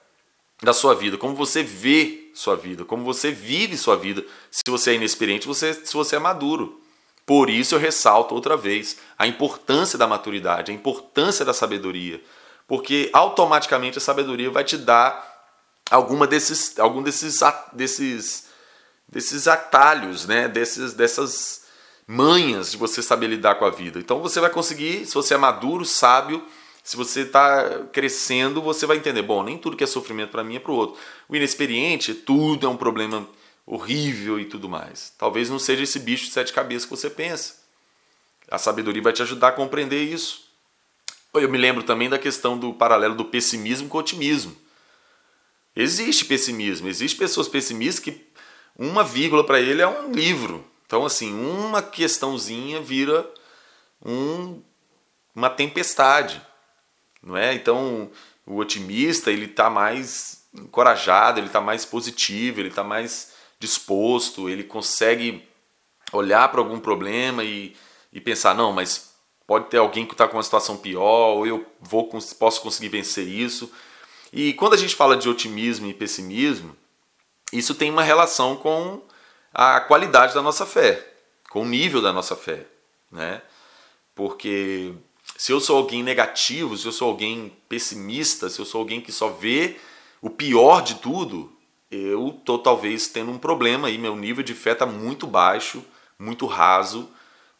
da 0.63 0.71
sua 0.71 0.95
vida, 0.95 1.17
como 1.17 1.35
você 1.35 1.61
vê 1.61 2.31
sua 2.33 2.55
vida, 2.55 2.85
como 2.85 3.03
você 3.03 3.31
vive 3.31 3.75
sua 3.75 3.97
vida. 3.97 4.23
Se 4.49 4.63
você 4.65 4.91
é 4.91 4.93
inexperiente, 4.93 5.45
você, 5.45 5.73
se 5.73 5.93
você 5.93 6.15
é 6.15 6.19
maduro. 6.19 6.81
Por 7.25 7.49
isso 7.49 7.75
eu 7.75 7.79
ressalto 7.79 8.33
outra 8.33 8.55
vez 8.55 8.97
a 9.19 9.27
importância 9.27 9.99
da 9.99 10.07
maturidade, 10.07 10.71
a 10.71 10.73
importância 10.73 11.43
da 11.43 11.53
sabedoria, 11.53 12.23
porque 12.65 13.09
automaticamente 13.11 13.97
a 13.97 14.01
sabedoria 14.01 14.49
vai 14.49 14.63
te 14.63 14.77
dar 14.77 15.51
alguma 15.91 16.25
desses, 16.25 16.79
algum 16.79 17.03
desses, 17.03 17.41
desses, 17.73 18.47
desses 19.05 19.49
atalhos, 19.49 20.25
né? 20.25 20.47
desses, 20.47 20.93
dessas 20.93 21.64
manhas 22.07 22.71
de 22.71 22.77
você 22.77 23.01
saber 23.01 23.27
lidar 23.27 23.55
com 23.55 23.65
a 23.65 23.69
vida. 23.69 23.99
Então 23.99 24.21
você 24.21 24.39
vai 24.39 24.49
conseguir, 24.49 25.05
se 25.05 25.13
você 25.13 25.33
é 25.33 25.37
maduro, 25.37 25.85
sábio, 25.85 26.43
se 26.83 26.95
você 26.95 27.21
está 27.21 27.87
crescendo, 27.91 28.61
você 28.61 28.85
vai 28.85 28.97
entender, 28.97 29.23
bom, 29.23 29.41
nem 29.41 29.57
tudo 29.57 29.75
que 29.75 29.83
é 29.83 29.87
sofrimento 29.87 30.29
para 30.29 30.43
mim 30.43 30.57
é 30.57 30.59
para 30.59 30.71
o 30.71 30.75
outro. 30.75 30.99
O 31.27 31.35
inexperiente, 31.35 32.13
tudo 32.13 32.67
é 32.67 32.69
um 32.69 32.77
problema 32.77 33.27
horrível 33.65 34.39
e 34.39 34.45
tudo 34.45 34.69
mais. 34.69 35.11
Talvez 35.17 35.49
não 35.49 35.57
seja 35.57 35.83
esse 35.83 35.97
bicho 35.97 36.25
de 36.25 36.31
sete 36.31 36.53
cabeças 36.53 36.85
que 36.85 36.95
você 36.95 37.09
pensa. 37.09 37.55
A 38.51 38.59
sabedoria 38.59 39.01
vai 39.01 39.13
te 39.13 39.23
ajudar 39.23 39.47
a 39.47 39.53
compreender 39.53 40.03
isso. 40.03 40.45
Eu 41.33 41.49
me 41.49 41.57
lembro 41.57 41.83
também 41.83 42.07
da 42.07 42.19
questão 42.19 42.57
do 42.57 42.73
paralelo 42.73 43.15
do 43.15 43.25
pessimismo 43.25 43.89
com 43.89 43.97
o 43.97 44.01
otimismo. 44.01 44.55
Existe 45.75 46.23
pessimismo, 46.23 46.87
existe 46.87 47.17
pessoas 47.17 47.47
pessimistas 47.47 47.99
que 47.99 48.25
uma 48.77 49.03
vírgula 49.03 49.43
para 49.43 49.59
ele 49.59 49.81
é 49.81 49.87
um 49.87 50.11
livro. 50.11 50.63
Então, 50.95 51.05
assim, 51.05 51.33
uma 51.33 51.81
questãozinha 51.81 52.79
vira 52.79 53.29
um, 54.01 54.61
uma 55.35 55.49
tempestade 55.49 56.41
não 57.21 57.35
é? 57.35 57.53
Então, 57.53 58.09
o 58.45 58.57
otimista, 58.57 59.29
ele 59.29 59.45
está 59.45 59.69
mais 59.69 60.45
encorajado, 60.53 61.37
ele 61.37 61.47
está 61.47 61.59
mais 61.59 61.83
positivo, 61.83 62.61
ele 62.61 62.69
está 62.69 62.81
mais 62.81 63.33
disposto, 63.59 64.47
ele 64.47 64.63
consegue 64.63 65.45
olhar 66.13 66.47
para 66.49 66.61
algum 66.61 66.79
problema 66.79 67.43
e, 67.43 67.75
e 68.13 68.21
pensar, 68.21 68.55
não, 68.55 68.71
mas 68.71 69.15
pode 69.45 69.69
ter 69.69 69.79
alguém 69.79 70.05
que 70.05 70.13
está 70.13 70.29
com 70.29 70.37
uma 70.37 70.43
situação 70.43 70.77
pior, 70.77 71.35
ou 71.35 71.45
eu 71.45 71.65
vou 71.81 72.07
posso 72.39 72.61
conseguir 72.61 72.87
vencer 72.87 73.27
isso. 73.27 73.69
E 74.31 74.53
quando 74.53 74.75
a 74.75 74.77
gente 74.77 74.95
fala 74.95 75.17
de 75.17 75.27
otimismo 75.27 75.87
e 75.87 75.93
pessimismo, 75.93 76.73
isso 77.51 77.75
tem 77.75 77.89
uma 77.89 78.03
relação 78.03 78.55
com 78.55 79.01
a 79.55 79.79
qualidade 79.79 80.33
da 80.33 80.41
nossa 80.41 80.65
fé, 80.65 81.01
com 81.49 81.61
o 81.61 81.65
nível 81.65 82.01
da 82.01 82.11
nossa 82.11 82.35
fé, 82.35 82.67
né? 83.09 83.41
Porque 84.13 84.93
se 85.37 85.53
eu 85.53 85.61
sou 85.61 85.77
alguém 85.77 86.03
negativo, 86.03 86.77
se 86.77 86.85
eu 86.85 86.91
sou 86.91 87.07
alguém 87.07 87.55
pessimista, 87.69 88.49
se 88.49 88.59
eu 88.59 88.65
sou 88.65 88.79
alguém 88.79 88.99
que 88.99 89.13
só 89.13 89.29
vê 89.29 89.77
o 90.21 90.29
pior 90.29 90.81
de 90.81 90.95
tudo, 90.95 91.51
eu 91.89 92.37
tô 92.43 92.59
talvez 92.59 93.07
tendo 93.07 93.31
um 93.31 93.37
problema 93.37 93.87
aí, 93.87 93.97
meu 93.97 94.15
nível 94.15 94.43
de 94.43 94.53
fé 94.53 94.73
está 94.73 94.85
muito 94.85 95.25
baixo, 95.25 95.83
muito 96.19 96.45
raso, 96.45 97.09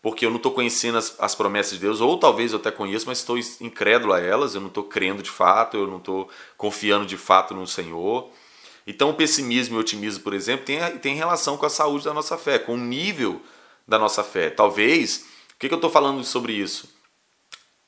porque 0.02 0.26
eu 0.26 0.30
não 0.30 0.38
estou 0.38 0.52
conhecendo 0.52 0.98
as, 0.98 1.16
as, 1.18 1.34
promessas 1.34 1.74
de 1.74 1.80
Deus, 1.80 2.02
ou 2.02 2.18
talvez 2.18 2.52
eu 2.52 2.60
até 2.60 2.72
conheço, 2.72 3.08
mas 3.08 3.20
estou 3.20 3.38
incrédulo 3.62 4.12
a 4.14 4.20
elas, 4.20 4.54
eu 4.54 4.62
não 4.62 4.68
estou 4.68 4.84
crendo 4.84 5.24
de 5.24 5.32
fato, 5.32 5.78
eu 5.78 5.88
não 5.88 5.98
estou 5.98 6.30
confiando 6.58 7.06
de 7.06 7.18
fato 7.18 7.54
no 7.54 7.66
Senhor. 7.66 8.30
Então 8.86 9.10
o 9.10 9.14
pessimismo 9.14 9.76
e 9.76 9.78
o 9.78 9.82
otimismo, 9.82 10.24
por 10.24 10.34
exemplo, 10.34 10.66
tem, 10.66 10.80
tem 10.98 11.16
relação 11.16 11.58
com 11.58 11.66
a 11.66 11.70
saúde 11.70 12.06
da 12.06 12.14
nossa 12.14 12.38
fé, 12.38 12.60
com 12.60 12.76
o 12.76 12.78
nível 12.78 13.42
da 13.88 13.98
nossa 13.98 14.24
fé. 14.24 14.50
Talvez, 14.50 15.26
o 15.56 15.60
que, 15.60 15.68
que 15.68 15.74
eu 15.74 15.78
estou 15.78 15.90
falando 15.90 16.24
sobre 16.24 16.54
isso? 16.54 16.94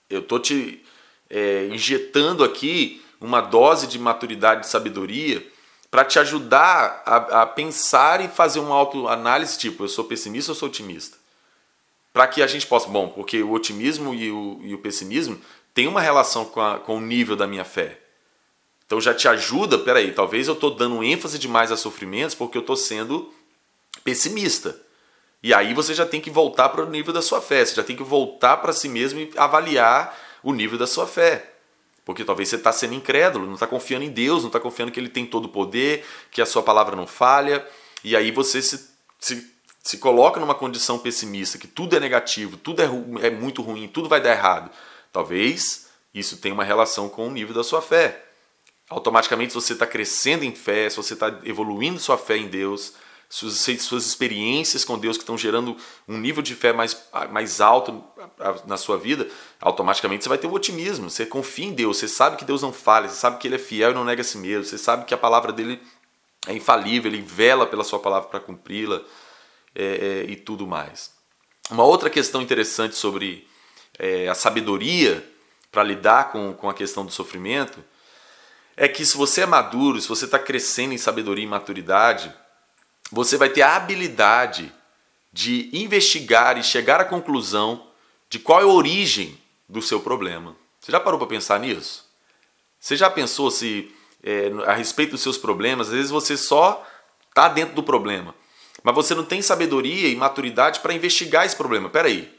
Eu 0.10 0.22
estou 0.22 0.40
te 0.40 0.84
é, 1.30 1.68
injetando 1.68 2.44
aqui 2.44 3.04
uma 3.20 3.42
dose 3.42 3.88
de 3.88 4.00
maturidade 4.00 4.66
e 4.66 4.70
sabedoria 4.70 5.46
para 5.90 6.04
te 6.04 6.20
ajudar 6.20 7.02
a, 7.06 7.42
a, 7.42 7.46
pensar 7.46 8.22
e 8.22 8.28
fazer 8.28 8.60
uma 8.60 8.76
autoanálise 8.76 9.58
tipo, 9.58 9.84
eu 9.84 9.88
sou 9.88 10.06
pessimista 10.06 10.52
ou 10.52 10.56
sou 10.56 10.68
otimista? 10.68 11.18
Para 12.12 12.28
que 12.28 12.42
a 12.42 12.48
gente 12.48 12.66
possa, 12.66 12.88
bom, 12.90 13.10
porque 13.10 13.42
o 13.44 13.52
otimismo 13.52 14.14
e 14.14 14.32
o, 14.32 14.60
e 14.64 14.74
o 14.74 14.80
pessimismo 14.80 15.40
tem 15.74 15.88
uma 15.88 16.02
relação 16.02 16.46
com, 16.46 16.60
a, 16.60 16.80
com 16.80 16.98
o 16.98 17.02
nível 17.02 17.36
da 17.36 17.46
minha 17.46 17.64
fé. 17.64 18.00
Então 18.88 19.02
já 19.02 19.14
te 19.14 19.28
ajuda, 19.28 19.78
peraí, 19.78 20.14
talvez 20.14 20.48
eu 20.48 20.54
estou 20.54 20.74
dando 20.74 21.04
ênfase 21.04 21.38
demais 21.38 21.72
a 21.72 21.78
sofrimentos 21.78 22.34
porque 22.34 22.58
eu 22.58 22.62
estou 22.62 22.78
sendo 22.78 23.32
pessimista. 24.02 24.82
E 25.44 25.54
aí 25.54 25.74
você 25.74 25.94
já 25.94 26.06
tem 26.06 26.22
que 26.22 26.32
voltar 26.32 26.70
para 26.70 26.84
o 26.84 26.90
nível 26.90 27.14
da 27.14 27.22
sua 27.22 27.42
fé, 27.42 27.64
você 27.66 27.76
já 27.76 27.84
tem 27.84 27.98
que 27.98 28.04
voltar 28.04 28.58
para 28.58 28.72
si 28.72 28.88
mesmo 28.88 29.20
e 29.20 29.32
avaliar 29.36 30.18
o 30.42 30.54
nível 30.54 30.78
da 30.78 30.88
sua 30.88 31.06
fé. 31.06 31.54
Porque 32.06 32.24
talvez 32.24 32.48
você 32.48 32.56
está 32.56 32.72
sendo 32.72 32.94
incrédulo, 32.94 33.46
não 33.46 33.56
está 33.56 33.68
confiando 33.68 34.06
em 34.06 34.10
Deus, 34.10 34.44
não 34.44 34.48
está 34.48 34.62
confiando 34.62 34.94
que 34.94 35.00
Ele 35.00 35.10
tem 35.10 35.26
todo 35.26 35.46
o 35.46 35.50
poder, 35.50 36.06
que 36.32 36.42
a 36.42 36.46
sua 36.46 36.64
palavra 36.64 36.96
não 36.96 37.06
falha. 37.06 37.68
E 38.02 38.16
aí 38.16 38.32
você 38.32 38.62
se, 38.62 38.90
se, 39.20 39.54
se 39.84 39.98
coloca 39.98 40.40
numa 40.40 40.56
condição 40.56 40.98
pessimista, 40.98 41.58
que 41.58 41.68
tudo 41.68 41.98
é 41.98 42.00
negativo, 42.00 42.56
tudo 42.56 42.82
é, 42.82 43.28
é 43.28 43.30
muito 43.30 43.62
ruim, 43.62 43.90
tudo 43.90 44.08
vai 44.08 44.22
dar 44.22 44.32
errado. 44.32 44.72
Talvez 45.12 45.88
isso 46.14 46.38
tenha 46.38 46.54
uma 46.54 46.64
relação 46.64 47.10
com 47.10 47.28
o 47.28 47.32
nível 47.32 47.54
da 47.54 47.64
sua 47.64 47.82
fé. 47.82 48.27
Automaticamente, 48.90 49.52
se 49.52 49.56
você 49.56 49.74
está 49.74 49.86
crescendo 49.86 50.46
em 50.46 50.56
fé, 50.56 50.90
se 50.90 50.96
você 50.96 51.14
está 51.14 51.40
evoluindo 51.44 52.00
sua 52.00 52.18
fé 52.18 52.38
em 52.38 52.48
Deus, 52.48 52.94
suas, 53.30 53.66
suas 53.82 54.06
experiências 54.06 54.86
com 54.86 54.98
Deus 54.98 55.18
que 55.18 55.24
estão 55.24 55.38
gerando 55.38 55.76
um 56.08 56.18
nível 56.18 56.42
de 56.42 56.56
fé 56.56 56.72
mais, 56.72 56.98
mais 57.30 57.60
alto 57.60 58.02
na 58.66 58.78
sua 58.78 58.98
vida, 58.98 59.28
automaticamente 59.60 60.24
você 60.24 60.30
vai 60.30 60.38
ter 60.38 60.48
um 60.48 60.54
otimismo. 60.54 61.10
Você 61.10 61.26
confia 61.26 61.66
em 61.66 61.74
Deus, 61.74 61.98
você 61.98 62.08
sabe 62.08 62.38
que 62.38 62.46
Deus 62.46 62.62
não 62.62 62.72
falha, 62.72 63.10
você 63.10 63.16
sabe 63.16 63.38
que 63.40 63.48
Ele 63.48 63.56
é 63.56 63.60
fiel 63.60 63.92
e 63.92 63.94
não 63.94 64.06
nega 64.06 64.22
a 64.22 64.26
si 64.26 64.38
mesmo, 64.38 64.64
você 64.64 64.78
sabe 64.78 65.04
que 65.04 65.14
a 65.14 65.18
palavra 65.18 65.52
dele 65.52 65.82
é 66.48 66.54
infalível, 66.54 67.12
Ele 67.12 67.22
vela 67.22 67.68
pela 67.68 67.84
sua 67.84 68.00
palavra 68.00 68.30
para 68.30 68.40
cumpri-la 68.40 69.02
é, 69.76 69.84
é, 69.84 70.32
e 70.32 70.38
tudo 70.38 70.66
mais. 70.66 71.12
Uma 71.70 71.84
outra 71.84 72.10
questão 72.10 72.42
interessante 72.42 72.96
sobre 72.96 73.46
é, 74.00 74.30
a 74.30 74.34
sabedoria 74.34 75.30
para 75.70 75.84
lidar 75.84 76.32
com, 76.32 76.54
com 76.54 76.70
a 76.70 76.74
questão 76.74 77.06
do 77.06 77.12
sofrimento 77.12 77.84
é 78.80 78.88
que 78.88 79.04
se 79.04 79.18
você 79.18 79.42
é 79.42 79.46
maduro, 79.48 80.00
se 80.00 80.08
você 80.08 80.26
está 80.26 80.38
crescendo 80.38 80.94
em 80.94 81.00
sabedoria 81.00 81.44
e 81.44 81.48
maturidade, 81.48 82.32
você 83.12 83.36
vai 83.36 83.50
ter 83.50 83.64
a 83.64 83.76
habilidade 83.76 84.72
de 85.34 85.70
investigar 85.74 86.58
e 86.60 86.64
chegar 86.64 87.02
à 87.02 87.06
conclusão 87.06 87.88
de 88.30 88.38
qual 88.38 88.60
é 88.62 88.64
a 88.64 88.68
origem 88.68 89.42
do 89.68 89.82
seu 89.82 90.00
problema. 90.00 90.56
Você 90.80 90.92
já 90.92 91.00
parou 91.00 91.18
para 91.18 91.28
pensar 91.28 91.60
nisso? 91.60 92.06
Você 92.80 92.96
já 92.96 93.10
pensou 93.10 93.50
se 93.50 93.92
é, 94.24 94.52
a 94.68 94.74
respeito 94.74 95.12
dos 95.12 95.22
seus 95.22 95.40
problemas, 95.40 95.88
às 95.88 95.94
vezes 95.94 96.12
você 96.12 96.38
só 96.38 96.86
está 97.30 97.50
dentro 97.50 97.74
do 97.74 97.82
problema, 97.82 98.36
mas 98.84 98.94
você 98.94 99.16
não 99.16 99.26
tem 99.26 99.42
sabedoria 99.42 100.08
e 100.08 100.16
maturidade 100.16 100.82
para 100.82 100.94
investigar 100.94 101.46
esse 101.46 101.56
problema. 101.56 101.90
Peraí, 101.90 102.32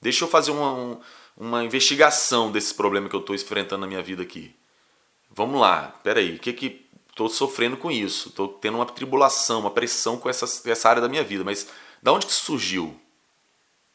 deixa 0.00 0.24
eu 0.24 0.28
fazer 0.28 0.52
uma, 0.52 1.00
uma 1.36 1.64
investigação 1.64 2.52
desse 2.52 2.72
problema 2.72 3.08
que 3.08 3.16
eu 3.16 3.20
estou 3.20 3.34
enfrentando 3.34 3.80
na 3.80 3.86
minha 3.88 4.02
vida 4.02 4.22
aqui. 4.22 4.54
Vamos 5.34 5.60
lá, 5.60 5.94
peraí, 6.02 6.36
o 6.36 6.38
que 6.38 6.52
que 6.52 6.86
estou 7.08 7.28
sofrendo 7.28 7.76
com 7.76 7.90
isso, 7.90 8.28
estou 8.28 8.48
tendo 8.48 8.76
uma 8.76 8.86
tribulação, 8.86 9.60
uma 9.60 9.70
pressão 9.70 10.18
com 10.18 10.28
essa, 10.28 10.46
essa 10.70 10.88
área 10.88 11.00
da 11.00 11.08
minha 11.08 11.24
vida, 11.24 11.44
mas 11.44 11.66
da 12.02 12.12
onde 12.12 12.26
que 12.26 12.32
surgiu? 12.32 12.98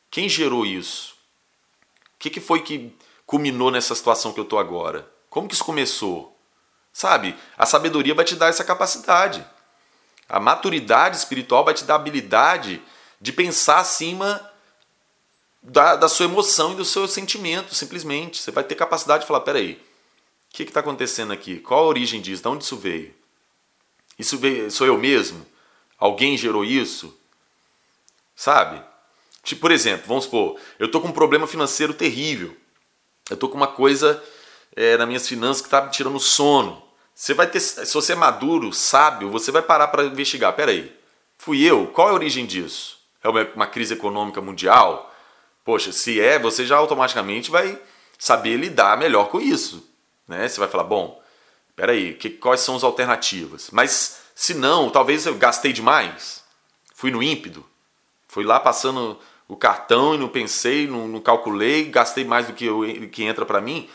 Quem 0.10 0.28
gerou 0.28 0.66
isso? 0.66 1.14
O 2.16 2.20
que, 2.20 2.30
que 2.30 2.40
foi 2.40 2.62
que 2.62 2.96
culminou 3.26 3.70
nessa 3.70 3.94
situação 3.94 4.34
que 4.34 4.40
eu 4.40 4.44
estou 4.44 4.58
agora? 4.58 5.12
Como 5.30 5.48
que 5.48 5.54
isso 5.54 5.64
começou? 5.64 6.36
Sabe, 6.92 7.36
a 7.56 7.66
sabedoria 7.66 8.16
vai 8.16 8.26
te 8.26 8.36
dar 8.36 8.48
essa 8.48 8.64
capacidade. 8.64 9.46
A 10.28 10.40
maturidade 10.40 11.18
espiritual 11.18 11.64
vai 11.64 11.74
te 11.74 11.84
dar 11.84 11.94
a 11.94 11.98
habilidade 11.98 12.82
de 13.22 13.32
pensar 13.32 13.80
acima 13.80 14.52
da, 15.62 15.96
da 15.96 16.10
sua 16.10 16.26
emoção 16.26 16.74
e 16.74 16.76
do 16.76 16.86
seu 16.86 17.08
sentimento, 17.08 17.76
simplesmente. 17.76 18.42
Você 18.42 18.50
vai 18.50 18.64
ter 18.64 18.76
capacidade 18.76 19.22
de 19.22 19.28
falar: 19.28 19.42
peraí, 19.42 19.80
que 20.66 20.72
está 20.72 20.80
acontecendo 20.80 21.34
aqui? 21.34 21.60
Qual 21.60 21.84
a 21.84 21.88
origem 21.88 22.22
disso? 22.22 22.42
De 22.42 22.48
onde 22.48 22.64
isso 22.64 22.78
veio? 22.78 23.14
Isso 24.18 24.38
veio, 24.38 24.72
sou 24.72 24.88
eu 24.88 24.98
mesmo? 24.98 25.46
Alguém 25.98 26.38
gerou 26.38 26.66
isso? 26.66 27.16
Sabe? 28.36 28.82
Tipo, 29.44 29.62
por 29.62 29.72
exemplo, 29.72 30.08
vamos 30.08 30.26
supor, 30.26 30.60
eu 30.78 30.88
estou 30.88 31.02
com 31.02 31.08
um 31.08 31.14
problema 31.14 31.48
financeiro 31.48 31.94
terrível. 31.94 32.56
Eu 33.30 33.36
estou 33.36 33.50
com 33.50 33.58
uma 33.58 33.68
coisa 33.68 34.22
é, 34.76 34.98
nas 34.98 35.08
minhas 35.08 35.28
finanças 35.28 35.62
que 35.62 35.68
está 35.68 35.82
me 35.82 35.92
tirando 35.92 36.20
sono. 36.20 36.84
Você 37.14 37.34
vai 37.34 37.48
ter, 37.48 37.60
se 37.60 37.94
você 37.94 38.14
é 38.14 38.16
maduro, 38.16 38.72
sábio, 38.74 39.30
você 39.30 39.52
vai 39.52 39.62
parar 39.62 39.88
para 39.88 40.06
investigar. 40.06 40.54
Peraí, 40.54 40.96
fui 41.38 41.64
eu? 41.64 41.88
Qual 41.88 42.10
é 42.10 42.12
a 42.12 42.14
origem 42.14 42.46
disso? 42.46 43.00
É 43.24 43.30
uma, 43.30 43.44
uma 43.56 43.68
crise 43.68 43.94
econômica 43.94 44.42
mundial? 44.42 45.14
Poxa, 45.64 45.92
se 45.92 46.20
é, 46.20 46.38
você 46.38 46.66
já 46.66 46.78
automaticamente 46.78 47.50
vai 47.50 47.80
saber 48.20 48.58
lidar 48.58 48.98
melhor 48.98 49.30
com 49.30 49.40
isso. 49.40 49.87
Né? 50.28 50.48
Você 50.48 50.60
vai 50.60 50.68
falar, 50.68 50.84
bom, 50.84 51.22
peraí, 51.76 52.14
que, 52.14 52.30
quais 52.30 52.62
são 52.62 52.76
as 52.76 52.84
alternativas? 52.84 53.70
Mas 53.72 54.22
se 54.36 54.54
não, 54.54 54.90
talvez 54.90 55.26
eu 55.26 55.36
gastei 55.36 55.72
demais, 55.72 56.44
fui 56.94 57.12
no 57.12 57.24
ímpeto, 57.24 57.66
fui 58.28 58.44
lá 58.44 58.60
passando 58.60 59.20
o 59.48 59.56
cartão 59.56 60.14
e 60.14 60.18
não 60.18 60.28
pensei, 60.28 60.88
não, 60.88 61.08
não 61.08 61.22
calculei, 61.22 61.86
gastei 61.86 62.26
mais 62.26 62.48
do 62.48 62.54
que, 62.54 62.66
eu, 62.66 62.82
que 63.12 63.24
entra 63.24 63.46
para 63.46 63.62
mim. 63.62 63.90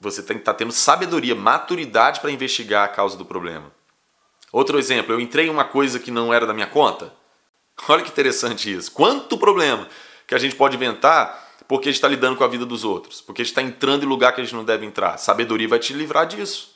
Você 0.00 0.22
tem 0.22 0.36
que 0.36 0.42
estar 0.42 0.52
tá 0.52 0.58
tendo 0.58 0.72
sabedoria, 0.72 1.34
maturidade 1.34 2.20
para 2.20 2.30
investigar 2.30 2.84
a 2.84 2.88
causa 2.88 3.16
do 3.16 3.24
problema. 3.24 3.72
Outro 4.52 4.78
exemplo, 4.78 5.12
eu 5.12 5.20
entrei 5.20 5.46
em 5.46 5.50
uma 5.50 5.64
coisa 5.64 5.98
que 5.98 6.10
não 6.10 6.32
era 6.32 6.46
da 6.46 6.54
minha 6.54 6.66
conta. 6.66 7.12
Olha 7.88 8.02
que 8.02 8.10
interessante 8.10 8.72
isso. 8.72 8.92
Quanto 8.92 9.38
problema 9.38 9.88
que 10.26 10.34
a 10.34 10.38
gente 10.38 10.54
pode 10.54 10.76
inventar 10.76 11.47
porque 11.68 11.90
a 11.90 11.92
gente 11.92 11.98
está 11.98 12.08
lidando 12.08 12.34
com 12.34 12.42
a 12.42 12.48
vida 12.48 12.64
dos 12.64 12.82
outros, 12.82 13.20
porque 13.20 13.42
a 13.42 13.44
gente 13.44 13.52
está 13.52 13.62
entrando 13.62 14.02
em 14.02 14.08
lugar 14.08 14.34
que 14.34 14.40
a 14.40 14.44
gente 14.44 14.54
não 14.54 14.64
deve 14.64 14.86
entrar. 14.86 15.18
Sabedoria 15.18 15.68
vai 15.68 15.78
te 15.78 15.92
livrar 15.92 16.26
disso. 16.26 16.74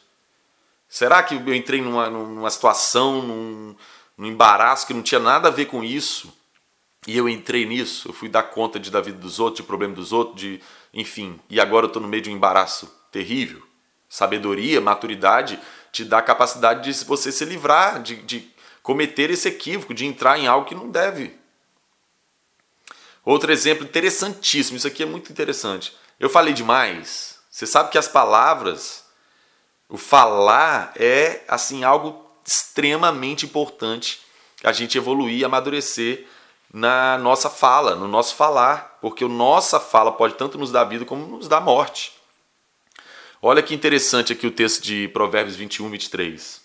Será 0.87 1.23
que 1.23 1.35
eu 1.35 1.55
entrei 1.55 1.81
numa, 1.81 2.11
numa 2.11 2.51
situação, 2.51 3.23
num, 3.23 3.75
num 4.19 4.27
embaraço 4.27 4.87
que 4.87 4.93
não 4.93 5.03
tinha 5.03 5.19
nada 5.19 5.49
a 5.49 5.51
ver 5.51 5.65
com 5.65 5.83
isso? 5.83 6.31
E 7.07 7.17
eu 7.17 7.29
entrei 7.29 7.65
nisso, 7.65 8.11
eu 8.11 8.13
fui 8.13 8.29
dar 8.29 8.45
conta 8.45 8.79
de 8.79 8.91
da 8.91 9.01
vida 9.01 9.19
dos 9.19 9.41
outros, 9.41 9.63
de 9.63 9.67
problema 9.67 9.95
dos 9.95 10.13
outros, 10.13 10.41
de 10.41 10.61
enfim, 10.93 11.41
e 11.49 11.59
agora 11.59 11.87
eu 11.87 11.89
estou 11.89 12.03
no 12.03 12.07
meio 12.07 12.23
de 12.23 12.31
um 12.31 12.35
embaraço 12.35 12.95
terrível. 13.11 13.63
Sabedoria, 14.09 14.81
maturidade 14.81 15.59
te 15.91 16.05
dá 16.05 16.19
a 16.19 16.23
capacidade 16.23 16.85
de 16.85 17.05
você 17.05 17.33
se 17.33 17.45
livrar, 17.45 18.03
de, 18.03 18.17
de 18.17 18.51
cometer 18.83 19.31
esse 19.31 19.49
equívoco, 19.49 19.95
de 19.95 20.05
entrar 20.05 20.39
em 20.39 20.47
algo 20.47 20.67
que 20.67 20.75
não 20.75 20.91
deve. 20.91 21.42
Outro 23.25 23.53
exemplo 23.53 23.85
interessantíssimo, 23.85 24.77
isso 24.77 24.87
aqui 24.87 25.03
é 25.03 25.07
muito 25.07 25.31
interessante. 25.31 25.95
Eu 26.19 26.29
falei 26.29 26.53
demais. 26.53 27.39
Você 27.51 27.67
sabe 27.67 27.91
que 27.91 27.99
as 27.99 28.09
palavras, 28.09 29.05
o 29.89 29.97
falar 29.97 30.93
é 30.97 31.45
assim 31.47 31.85
algo 31.85 32.27
extremamente 32.45 33.47
importante 33.47 34.21
a 34.65 34.73
gente 34.73 34.97
evoluir 34.97 35.39
e 35.39 35.45
amadurecer 35.45 36.27
na 36.73 37.19
nossa 37.19 37.51
fala, 37.51 37.95
no 37.95 38.09
nosso 38.09 38.35
falar, 38.35 38.99
porque 39.01 39.25
a 39.25 39.29
nossa 39.29 39.79
fala 39.79 40.13
pode 40.13 40.35
tanto 40.35 40.57
nos 40.57 40.73
dar 40.73 40.85
vida 40.85 41.05
como 41.05 41.27
nos 41.27 41.49
dar 41.49 41.61
morte. 41.61 42.13
Olha 43.41 43.63
que 43.63 43.75
interessante 43.75 44.33
aqui 44.33 44.47
o 44.47 44.53
texto 44.53 44.83
de 44.83 45.09
Provérbios 45.09 45.57
21, 45.57 45.91
23. 45.91 46.62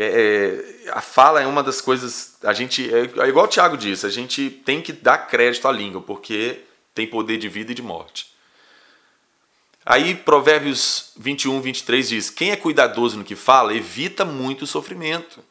É, 0.00 0.84
é, 0.86 0.90
a 0.92 1.00
fala 1.00 1.42
é 1.42 1.46
uma 1.46 1.60
das 1.60 1.80
coisas. 1.80 2.36
A 2.44 2.52
gente 2.52 2.88
é, 2.88 3.00
é 3.24 3.28
igual 3.28 3.46
o 3.46 3.48
Tiago 3.48 3.76
disse, 3.76 4.06
a 4.06 4.10
gente 4.10 4.48
tem 4.48 4.80
que 4.80 4.92
dar 4.92 5.18
crédito 5.26 5.66
à 5.66 5.72
língua, 5.72 6.00
porque 6.00 6.60
tem 6.94 7.04
poder 7.04 7.36
de 7.36 7.48
vida 7.48 7.72
e 7.72 7.74
de 7.74 7.82
morte. 7.82 8.32
Aí 9.84 10.14
Provérbios 10.14 11.10
21, 11.16 11.60
23 11.60 12.08
diz: 12.08 12.30
Quem 12.30 12.52
é 12.52 12.56
cuidadoso 12.56 13.18
no 13.18 13.24
que 13.24 13.34
fala, 13.34 13.74
evita 13.74 14.24
muito 14.24 14.62
o 14.62 14.66
sofrimento. 14.68 15.42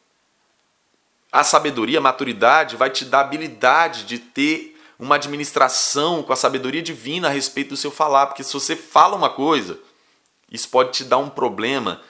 A 1.30 1.44
sabedoria, 1.44 1.98
a 1.98 2.00
maturidade 2.02 2.74
vai 2.74 2.88
te 2.88 3.04
dar 3.04 3.20
habilidade 3.20 4.04
de 4.04 4.18
ter 4.18 4.80
uma 4.98 5.16
administração 5.16 6.22
com 6.22 6.32
a 6.32 6.36
sabedoria 6.36 6.80
divina 6.80 7.28
a 7.28 7.30
respeito 7.30 7.70
do 7.70 7.76
seu 7.76 7.90
falar, 7.90 8.28
porque 8.28 8.42
se 8.42 8.54
você 8.54 8.74
fala 8.74 9.14
uma 9.14 9.28
coisa, 9.28 9.78
isso 10.50 10.70
pode 10.70 10.92
te 10.92 11.04
dar 11.04 11.18
um 11.18 11.28
problema 11.28 12.00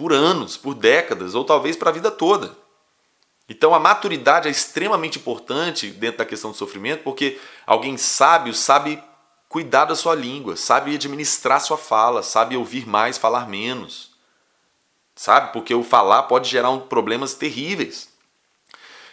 por 0.00 0.14
anos, 0.14 0.56
por 0.56 0.74
décadas, 0.74 1.34
ou 1.34 1.44
talvez 1.44 1.76
para 1.76 1.90
a 1.90 1.92
vida 1.92 2.10
toda. 2.10 2.56
Então 3.46 3.74
a 3.74 3.78
maturidade 3.78 4.48
é 4.48 4.50
extremamente 4.50 5.18
importante 5.18 5.90
dentro 5.90 6.16
da 6.16 6.24
questão 6.24 6.52
do 6.52 6.56
sofrimento, 6.56 7.02
porque 7.02 7.38
alguém 7.66 7.98
sábio 7.98 8.54
sabe 8.54 8.98
cuidar 9.46 9.84
da 9.84 9.94
sua 9.94 10.14
língua, 10.14 10.56
sabe 10.56 10.94
administrar 10.94 11.60
sua 11.60 11.76
fala, 11.76 12.22
sabe 12.22 12.56
ouvir 12.56 12.88
mais, 12.88 13.18
falar 13.18 13.46
menos. 13.46 14.12
Sabe? 15.14 15.52
Porque 15.52 15.74
o 15.74 15.82
falar 15.82 16.22
pode 16.22 16.48
gerar 16.48 16.74
problemas 16.78 17.34
terríveis. 17.34 18.10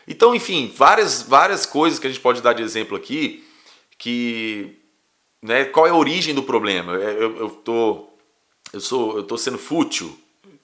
Então, 0.08 0.34
enfim, 0.34 0.74
várias, 0.74 1.22
várias 1.22 1.66
coisas 1.66 2.00
que 2.00 2.08
a 2.08 2.10
gente 2.10 2.22
pode 2.22 2.42
dar 2.42 2.54
de 2.54 2.64
exemplo 2.64 2.96
aqui, 2.96 3.46
que 3.98 4.80
né, 5.42 5.66
qual 5.66 5.86
é 5.86 5.90
a 5.90 5.96
origem 5.96 6.34
do 6.34 6.44
problema? 6.44 6.94
Eu, 6.94 7.02
eu, 7.02 7.38
eu, 7.40 7.50
tô, 7.50 8.08
eu, 8.72 8.80
sou, 8.80 9.18
eu 9.18 9.24
tô 9.24 9.38
sendo 9.38 9.58
fútil, 9.58 10.18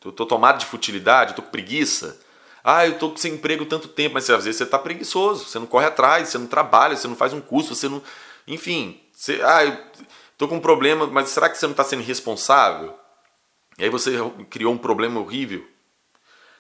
eu 0.04 0.12
tô 0.12 0.26
tomado 0.26 0.60
de 0.60 0.66
futilidade, 0.66 1.32
eu 1.32 1.36
tô 1.36 1.42
com 1.42 1.52
preguiça. 1.52 2.20
Ah, 2.64 2.88
eu 2.88 2.98
tô 2.98 3.16
sem 3.18 3.34
emprego 3.34 3.66
tanto 3.66 3.88
tempo, 3.88 4.14
mas 4.14 4.30
às 4.30 4.46
vezes 4.46 4.58
você 4.58 4.66
tá 4.66 4.80
preguiçoso, 4.80 5.46
você 5.46 5.60
não 5.60 5.66
corre 5.66 5.86
atrás, 5.86 6.30
você 6.30 6.38
não 6.38 6.48
trabalha, 6.48 6.96
você 6.96 7.08
não 7.08 7.16
faz 7.16 7.34
um 7.34 7.42
curso, 7.42 7.76
você 7.76 7.90
não. 7.90 8.02
Enfim, 8.48 9.00
você, 9.14 9.42
ah, 9.44 9.66
eu 9.66 9.78
tô 10.38 10.48
com 10.48 10.56
um 10.56 10.62
problema, 10.62 11.06
mas 11.08 11.30
será 11.30 11.50
que 11.50 11.58
você 11.58 11.66
não 11.66 11.72
está 11.72 11.84
sendo 11.84 12.04
responsável? 12.04 12.98
E 13.78 13.84
aí 13.84 13.90
você 13.90 14.12
criou 14.50 14.74
um 14.74 14.78
problema 14.78 15.20
horrível. 15.20 15.68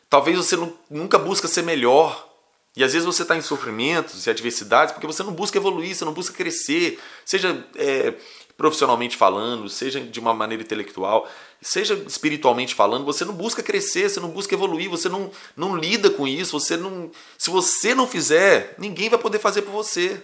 Talvez 0.09 0.37
você 0.37 0.55
não, 0.55 0.77
nunca 0.89 1.17
busca 1.17 1.47
ser 1.47 1.63
melhor. 1.63 2.29
E 2.75 2.83
às 2.83 2.93
vezes 2.93 3.05
você 3.05 3.21
está 3.21 3.37
em 3.37 3.41
sofrimentos 3.41 4.25
e 4.25 4.29
adversidades 4.29 4.93
porque 4.93 5.05
você 5.05 5.21
não 5.21 5.31
busca 5.31 5.57
evoluir, 5.57 5.95
você 5.95 6.03
não 6.03 6.13
busca 6.13 6.35
crescer, 6.35 6.99
seja 7.23 7.63
é, 7.75 8.15
profissionalmente 8.57 9.17
falando, 9.17 9.67
seja 9.67 9.99
de 9.99 10.19
uma 10.19 10.33
maneira 10.33 10.63
intelectual, 10.63 11.29
seja 11.61 11.95
espiritualmente 12.07 12.75
falando, 12.75 13.05
você 13.05 13.25
não 13.25 13.33
busca 13.33 13.63
crescer, 13.63 14.09
você 14.09 14.19
não 14.19 14.29
busca 14.29 14.53
evoluir, 14.53 14.89
você 14.89 15.09
não, 15.09 15.31
não 15.55 15.75
lida 15.75 16.09
com 16.09 16.27
isso, 16.27 16.59
você 16.59 16.77
não. 16.77 17.11
Se 17.37 17.49
você 17.49 17.95
não 17.95 18.07
fizer, 18.07 18.75
ninguém 18.77 19.09
vai 19.09 19.19
poder 19.19 19.39
fazer 19.39 19.63
por 19.63 19.71
você. 19.71 20.21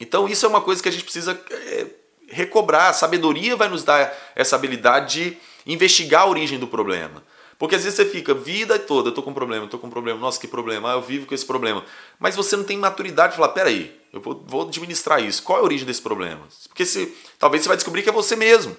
Então 0.00 0.28
isso 0.28 0.44
é 0.44 0.48
uma 0.48 0.60
coisa 0.60 0.82
que 0.82 0.88
a 0.88 0.92
gente 0.92 1.04
precisa 1.04 1.40
é, 1.50 1.86
recobrar. 2.28 2.90
A 2.90 2.92
sabedoria 2.92 3.56
vai 3.56 3.68
nos 3.68 3.84
dar 3.84 4.12
essa 4.34 4.56
habilidade 4.56 5.30
de 5.30 5.38
investigar 5.66 6.22
a 6.22 6.26
origem 6.26 6.58
do 6.58 6.66
problema. 6.66 7.22
Porque 7.62 7.76
às 7.76 7.84
vezes 7.84 7.96
você 7.96 8.04
fica 8.04 8.34
vida 8.34 8.76
toda, 8.76 9.10
eu 9.10 9.14
tô 9.14 9.22
com 9.22 9.30
um 9.30 9.34
problema, 9.34 9.66
eu 9.66 9.68
tô 9.68 9.78
com 9.78 9.86
um 9.86 9.90
problema, 9.90 10.18
nossa, 10.18 10.40
que 10.40 10.48
problema, 10.48 10.90
ah, 10.90 10.94
eu 10.94 11.00
vivo 11.00 11.26
com 11.26 11.32
esse 11.32 11.46
problema. 11.46 11.84
Mas 12.18 12.34
você 12.34 12.56
não 12.56 12.64
tem 12.64 12.76
maturidade 12.76 13.34
de 13.34 13.36
falar, 13.36 13.50
peraí, 13.50 13.96
eu 14.12 14.20
vou, 14.20 14.42
vou 14.44 14.62
administrar 14.62 15.22
isso. 15.22 15.44
Qual 15.44 15.56
é 15.56 15.60
a 15.60 15.64
origem 15.64 15.86
desse 15.86 16.02
problema? 16.02 16.40
Porque 16.66 16.84
se, 16.84 17.16
talvez 17.38 17.62
você 17.62 17.68
vai 17.68 17.76
descobrir 17.76 18.02
que 18.02 18.08
é 18.08 18.12
você 18.12 18.34
mesmo. 18.34 18.76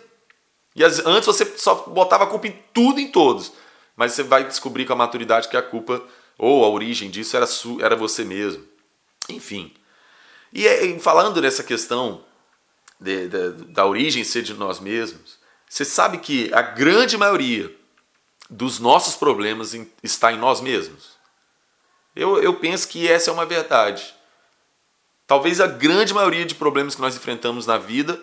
E 0.76 0.84
as, 0.84 1.00
antes 1.00 1.26
você 1.26 1.46
só 1.56 1.76
botava 1.88 2.26
a 2.26 2.28
culpa 2.28 2.46
em 2.48 2.60
tudo 2.74 3.00
e 3.00 3.04
em 3.04 3.08
todos. 3.08 3.54
Mas 3.96 4.12
você 4.12 4.24
vai 4.24 4.44
descobrir 4.46 4.86
com 4.86 4.92
a 4.92 4.98
maturidade 4.98 5.48
que 5.48 5.56
a 5.56 5.62
culpa, 5.62 6.04
ou 6.38 6.66
a 6.66 6.70
origem 6.70 7.10
disso, 7.10 7.38
era, 7.38 7.48
su, 7.48 7.78
era 7.80 7.96
você 7.96 8.26
mesmo. 8.26 8.66
Enfim. 9.30 9.74
E 10.52 10.68
é, 10.68 11.00
falando 11.00 11.42
nessa 11.42 11.64
questão 11.64 12.26
de, 13.00 13.30
de, 13.30 13.52
da 13.70 13.86
origem 13.86 14.26
ser 14.26 14.42
de 14.42 14.54
nós 14.54 14.82
mesmos, 14.82 15.40
você 15.70 15.86
sabe 15.86 16.18
que 16.18 16.54
a 16.54 16.62
grande 16.62 17.16
maioria 17.16 17.74
dos 18.54 18.80
nossos 18.80 19.16
problemas 19.16 19.74
está 20.02 20.32
em 20.32 20.38
nós 20.38 20.62
mesmos? 20.62 21.14
Eu, 22.16 22.42
eu 22.42 22.54
penso 22.56 22.88
que 22.88 23.08
essa 23.08 23.32
é 23.32 23.34
uma 23.34 23.46
verdade. 23.46 24.14
Talvez 25.26 25.60
a 25.60 25.68
grande 25.68 26.14
maioria 26.14 26.46
de 26.46 26.54
problemas 26.54 26.94
que 26.94 27.02
nós 27.02 27.16
enfrentamos 27.16 27.66
na 27.66 27.78
vida, 27.78 28.22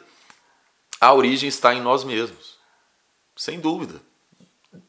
a 1.00 1.12
origem 1.12 1.48
está 1.48 1.74
em 1.74 1.80
nós 1.80 2.04
mesmos. 2.04 2.58
Sem 3.36 3.58
dúvida. 3.58 4.00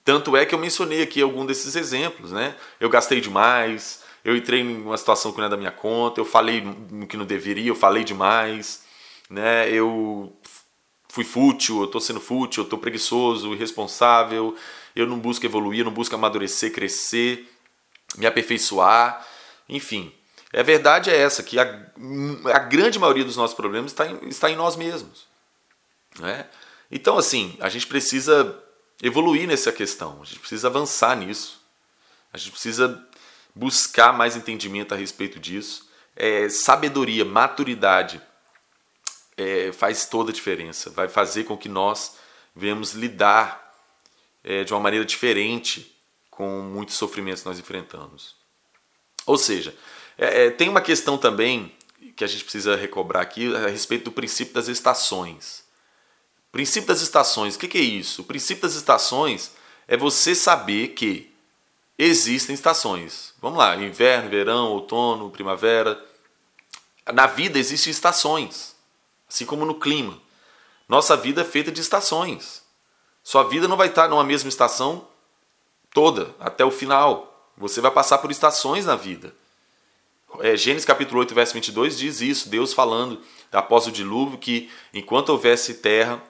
Tanto 0.06 0.38
é 0.38 0.46
que 0.46 0.54
eu 0.54 0.60
mencionei 0.60 1.02
aqui 1.02 1.22
algum 1.22 1.46
desses 1.46 1.76
exemplos, 1.76 2.32
né? 2.32 2.56
Eu 2.80 2.90
gastei 2.90 3.20
demais, 3.20 4.04
eu 4.24 4.36
entrei 4.36 4.62
em 4.62 4.84
uma 4.84 4.98
situação 4.98 5.32
que 5.32 5.40
não 5.40 5.46
é 5.46 5.50
da 5.50 5.58
minha 5.58 5.72
conta, 5.72 6.20
eu 6.20 6.26
falei 6.26 6.62
no 6.62 7.08
que 7.08 7.18
não 7.18 7.26
deveria, 7.26 7.70
eu 7.70 7.76
falei 7.76 8.04
demais, 8.04 8.84
né? 9.28 9.68
Eu 9.72 10.36
fui 11.12 11.26
fútil, 11.26 11.80
eu 11.80 11.86
estou 11.86 12.00
sendo 12.00 12.22
fútil, 12.22 12.62
eu 12.62 12.66
estou 12.66 12.80
preguiçoso, 12.80 13.54
irresponsável, 13.54 14.56
eu 14.96 15.06
não 15.06 15.20
busco 15.20 15.46
evoluir, 15.46 15.84
não 15.84 15.92
busco 15.92 16.16
amadurecer, 16.16 16.72
crescer, 16.72 17.52
me 18.18 18.26
aperfeiçoar, 18.26 19.28
enfim. 19.68 20.14
A 20.54 20.64
verdade 20.64 21.10
é 21.10 21.18
essa, 21.18 21.44
que 21.44 21.60
a, 21.60 21.64
a 22.54 22.60
grande 22.60 22.98
maioria 22.98 23.26
dos 23.26 23.36
nossos 23.36 23.56
problemas 23.56 23.92
está 23.92 24.08
em, 24.08 24.30
está 24.30 24.50
em 24.50 24.56
nós 24.56 24.78
mesmos. 24.78 25.28
Né? 26.18 26.48
Então, 26.90 27.18
assim, 27.18 27.58
a 27.60 27.68
gente 27.68 27.88
precisa 27.88 28.58
evoluir 29.04 29.48
nessa 29.48 29.72
questão, 29.72 30.22
a 30.22 30.26
gente 30.26 30.40
precisa 30.40 30.70
avançar 30.70 31.16
nisso, 31.18 31.62
a 32.32 32.38
gente 32.38 32.52
precisa 32.52 33.06
buscar 33.54 34.14
mais 34.14 34.38
entendimento 34.38 34.94
a 34.94 34.98
respeito 34.98 35.40
disso. 35.40 35.90
É, 36.16 36.48
sabedoria, 36.48 37.26
maturidade 37.26 38.22
é, 39.38 39.72
faz 39.72 40.06
toda 40.06 40.32
a 40.32 40.34
diferença, 40.34 40.90
vai 40.90 41.08
fazer 41.08 41.46
com 41.46 41.58
que 41.58 41.70
nós 41.70 42.18
venhamos 42.56 42.94
lidar 42.94 43.74
é, 44.44 44.64
de 44.64 44.74
uma 44.74 44.80
maneira 44.80 45.06
diferente 45.06 45.96
com 46.30 46.62
muitos 46.62 46.96
sofrimentos 46.96 47.44
que 47.44 47.50
nós 47.50 47.60
enfrentamos. 47.60 48.36
Ou 49.26 49.38
seja, 49.38 49.76
é, 50.18 50.46
é, 50.46 50.50
tem 50.50 50.70
uma 50.70 50.82
questão 50.82 51.18
também 51.18 51.74
que 52.16 52.24
a 52.24 52.28
gente 52.28 52.44
precisa 52.44 52.76
recobrar 52.76 53.22
aqui 53.22 53.54
a 53.56 53.68
respeito 53.68 54.06
do 54.06 54.12
princípio 54.12 54.54
das 54.54 54.68
estações. 54.68 55.64
Princípio 56.52 56.88
das 56.88 57.02
estações, 57.02 57.56
o 57.56 57.60
que, 57.60 57.68
que 57.68 57.78
é 57.78 57.82
isso? 57.82 58.22
O 58.22 58.26
princípio 58.26 58.64
das 58.64 58.76
estações 58.76 59.52
é 59.88 59.96
você 59.96 60.36
saber 60.36 60.90
que 60.90 61.32
existem 61.98 62.54
estações. 62.54 63.34
Vamos 63.42 63.60
lá, 63.60 63.76
inverno, 63.76 64.30
verão, 64.30 64.70
outono, 64.72 65.30
primavera. 65.30 66.04
Na 67.14 67.28
vida 67.28 67.58
existem 67.58 67.92
estações, 67.92 68.71
assim 69.32 69.46
como 69.46 69.66
no 69.66 69.76
clima. 69.76 70.20
Nossa 70.90 71.16
vida 71.16 71.42
é 71.42 71.46
feita 71.46 71.72
de 71.72 71.80
estações. 71.80 72.62
Sua 73.24 73.44
vida 73.44 73.66
não 73.66 73.78
vai 73.78 73.88
estar 73.88 74.10
numa 74.10 74.26
mesma 74.26 74.50
estação 74.50 75.08
toda, 75.94 76.36
até 76.38 76.66
o 76.66 76.72
final. 76.72 77.50
Você 77.58 77.80
vai 77.80 77.92
passar 77.92 78.18
por 78.18 78.30
estações 78.30 78.86
na 78.86 78.98
vida. 78.98 79.34
É, 80.40 80.58
Gênesis 80.58 80.86
capítulo 80.86 81.20
8, 81.22 81.34
verso 81.34 81.54
22 81.54 81.98
diz 81.98 82.22
isso, 82.22 82.50
Deus 82.50 82.74
falando 82.74 83.22
após 83.52 83.88
o 83.88 83.92
dilúvio 83.92 84.38
que 84.38 84.70
enquanto 84.94 85.30
houvesse 85.30 85.76
terra, 85.76 86.22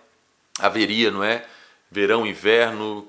haveria, 0.59 1.09
não 1.09 1.23
é? 1.23 1.47
Verão, 1.89 2.25
inverno, 2.25 3.07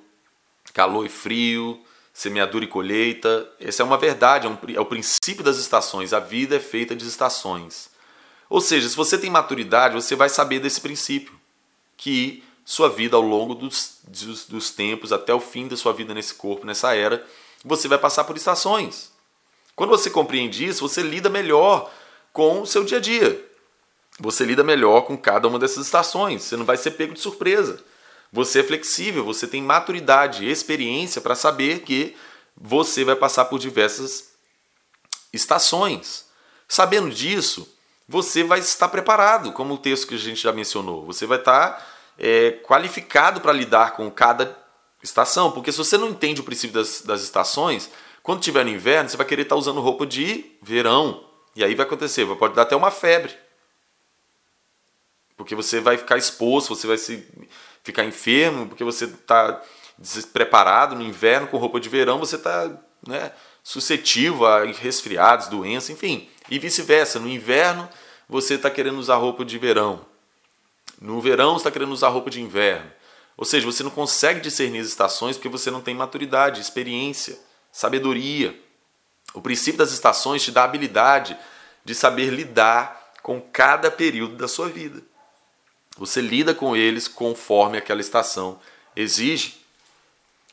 calor 0.72 1.04
e 1.04 1.08
frio, 1.08 1.82
semeadura 2.14 2.64
e 2.64 2.68
colheita. 2.68 3.50
Essa 3.60 3.82
é 3.82 3.84
uma 3.84 3.98
verdade, 3.98 4.46
é, 4.46 4.50
um, 4.50 4.58
é 4.74 4.80
o 4.80 4.86
princípio 4.86 5.44
das 5.44 5.58
estações. 5.58 6.14
A 6.14 6.20
vida 6.20 6.56
é 6.56 6.60
feita 6.60 6.96
de 6.96 7.06
estações. 7.06 7.91
Ou 8.52 8.60
seja, 8.60 8.86
se 8.86 8.94
você 8.94 9.16
tem 9.16 9.30
maturidade, 9.30 9.94
você 9.94 10.14
vai 10.14 10.28
saber 10.28 10.60
desse 10.60 10.78
princípio, 10.78 11.32
que 11.96 12.44
sua 12.66 12.90
vida 12.90 13.16
ao 13.16 13.22
longo 13.22 13.54
dos, 13.54 14.00
dos, 14.06 14.44
dos 14.44 14.70
tempos, 14.70 15.10
até 15.10 15.32
o 15.32 15.40
fim 15.40 15.66
da 15.66 15.74
sua 15.74 15.94
vida 15.94 16.12
nesse 16.12 16.34
corpo, 16.34 16.66
nessa 16.66 16.94
era, 16.94 17.26
você 17.64 17.88
vai 17.88 17.96
passar 17.96 18.24
por 18.24 18.36
estações. 18.36 19.10
Quando 19.74 19.88
você 19.88 20.10
compreende 20.10 20.66
isso, 20.66 20.86
você 20.86 21.00
lida 21.00 21.30
melhor 21.30 21.90
com 22.30 22.60
o 22.60 22.66
seu 22.66 22.84
dia 22.84 22.98
a 22.98 23.00
dia. 23.00 23.42
Você 24.20 24.44
lida 24.44 24.62
melhor 24.62 25.06
com 25.06 25.16
cada 25.16 25.48
uma 25.48 25.58
dessas 25.58 25.86
estações. 25.86 26.42
Você 26.42 26.54
não 26.54 26.66
vai 26.66 26.76
ser 26.76 26.90
pego 26.90 27.14
de 27.14 27.20
surpresa. 27.20 27.82
Você 28.30 28.60
é 28.60 28.62
flexível, 28.62 29.24
você 29.24 29.46
tem 29.46 29.62
maturidade, 29.62 30.46
experiência 30.46 31.22
para 31.22 31.34
saber 31.34 31.80
que 31.84 32.14
você 32.54 33.02
vai 33.02 33.16
passar 33.16 33.46
por 33.46 33.58
diversas 33.58 34.28
estações. 35.32 36.26
Sabendo 36.68 37.08
disso, 37.08 37.66
você 38.08 38.42
vai 38.44 38.58
estar 38.58 38.88
preparado, 38.88 39.52
como 39.52 39.74
o 39.74 39.78
texto 39.78 40.06
que 40.06 40.14
a 40.14 40.18
gente 40.18 40.42
já 40.42 40.52
mencionou. 40.52 41.06
Você 41.06 41.26
vai 41.26 41.38
estar 41.38 41.86
é, 42.18 42.52
qualificado 42.62 43.40
para 43.40 43.52
lidar 43.52 43.92
com 43.92 44.10
cada 44.10 44.56
estação, 45.02 45.50
porque 45.50 45.72
se 45.72 45.78
você 45.78 45.98
não 45.98 46.08
entende 46.08 46.40
o 46.40 46.44
princípio 46.44 46.74
das, 46.74 47.02
das 47.02 47.22
estações, 47.22 47.90
quando 48.22 48.40
tiver 48.40 48.64
no 48.64 48.70
inverno, 48.70 49.08
você 49.08 49.16
vai 49.16 49.26
querer 49.26 49.42
estar 49.42 49.56
usando 49.56 49.80
roupa 49.80 50.06
de 50.06 50.56
verão. 50.62 51.28
E 51.56 51.64
aí 51.64 51.74
vai 51.74 51.84
acontecer, 51.84 52.24
pode 52.36 52.54
dar 52.54 52.62
até 52.62 52.76
uma 52.76 52.90
febre. 52.90 53.36
Porque 55.36 55.54
você 55.54 55.80
vai 55.80 55.98
ficar 55.98 56.16
exposto, 56.16 56.74
você 56.74 56.86
vai 56.86 56.96
se 56.96 57.26
ficar 57.82 58.04
enfermo, 58.04 58.68
porque 58.68 58.84
você 58.84 59.06
está 59.06 59.60
despreparado 59.98 60.94
no 60.94 61.02
inverno 61.02 61.48
com 61.48 61.56
roupa 61.56 61.80
de 61.80 61.88
verão, 61.88 62.18
você 62.18 62.36
está 62.36 62.70
né, 63.06 63.32
suscetível 63.62 64.46
a 64.46 64.64
resfriados, 64.64 65.48
doenças, 65.48 65.90
enfim. 65.90 66.28
E 66.50 66.58
vice-versa, 66.58 67.18
no 67.18 67.28
inverno 67.28 67.88
você 68.28 68.54
está 68.54 68.70
querendo 68.70 68.98
usar 68.98 69.16
roupa 69.16 69.44
de 69.44 69.58
verão. 69.58 70.04
No 71.00 71.20
verão 71.20 71.52
você 71.52 71.60
está 71.60 71.70
querendo 71.70 71.92
usar 71.92 72.08
roupa 72.08 72.30
de 72.30 72.40
inverno. 72.40 72.90
Ou 73.36 73.44
seja, 73.44 73.66
você 73.66 73.82
não 73.82 73.90
consegue 73.90 74.40
discernir 74.40 74.80
as 74.80 74.88
estações 74.88 75.36
porque 75.36 75.48
você 75.48 75.70
não 75.70 75.80
tem 75.80 75.94
maturidade, 75.94 76.60
experiência 76.60 77.38
sabedoria. 77.70 78.58
O 79.34 79.40
princípio 79.40 79.78
das 79.78 79.92
estações 79.92 80.42
te 80.42 80.50
dá 80.50 80.62
a 80.62 80.64
habilidade 80.64 81.36
de 81.84 81.94
saber 81.94 82.30
lidar 82.30 83.12
com 83.22 83.40
cada 83.40 83.90
período 83.90 84.36
da 84.36 84.46
sua 84.46 84.68
vida. 84.68 85.02
Você 85.96 86.20
lida 86.20 86.54
com 86.54 86.76
eles 86.76 87.08
conforme 87.08 87.78
aquela 87.78 88.00
estação 88.00 88.60
exige. 88.94 89.62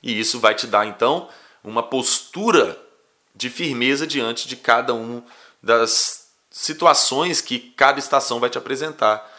E 0.02 0.18
isso 0.18 0.40
vai 0.40 0.56
te 0.56 0.68
dar 0.68 0.86
então 0.86 1.30
uma 1.64 1.84
postura 1.84 2.80
de 3.36 3.50
firmeza 3.50 4.06
diante 4.06 4.48
de 4.48 4.56
cada 4.56 4.94
um 4.94 5.24
das 5.62 6.30
situações 6.50 7.42
que 7.42 7.60
cada 7.60 8.00
estação 8.00 8.40
vai 8.40 8.50
te 8.50 8.58
apresentar. 8.58 9.30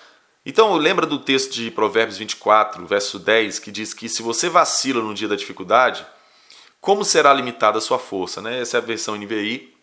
Então, 0.45 0.75
lembra 0.77 1.07
do 1.07 1.19
texto 1.19 1.53
de 1.53 1.71
Provérbios 1.71 2.17
24, 2.17 2.87
verso 2.87 3.19
10, 3.19 3.59
que 3.59 3.71
diz 3.71 3.93
que 3.93 4.09
se 4.09 4.23
você 4.23 4.49
vacila 4.49 5.03
no 5.03 5.13
dia 5.13 5.29
da 5.29 5.37
dificuldade, 5.37 6.07
como 6.81 7.05
será 7.05 7.33
limitada 7.33 7.79
a 7.79 7.81
sua 7.81 7.99
força? 7.99 8.41
Né? 8.41 8.61
Essa 8.61 8.79
é 8.79 8.81
a 8.81 8.83
versão 8.83 9.17
NVI. 9.17 9.75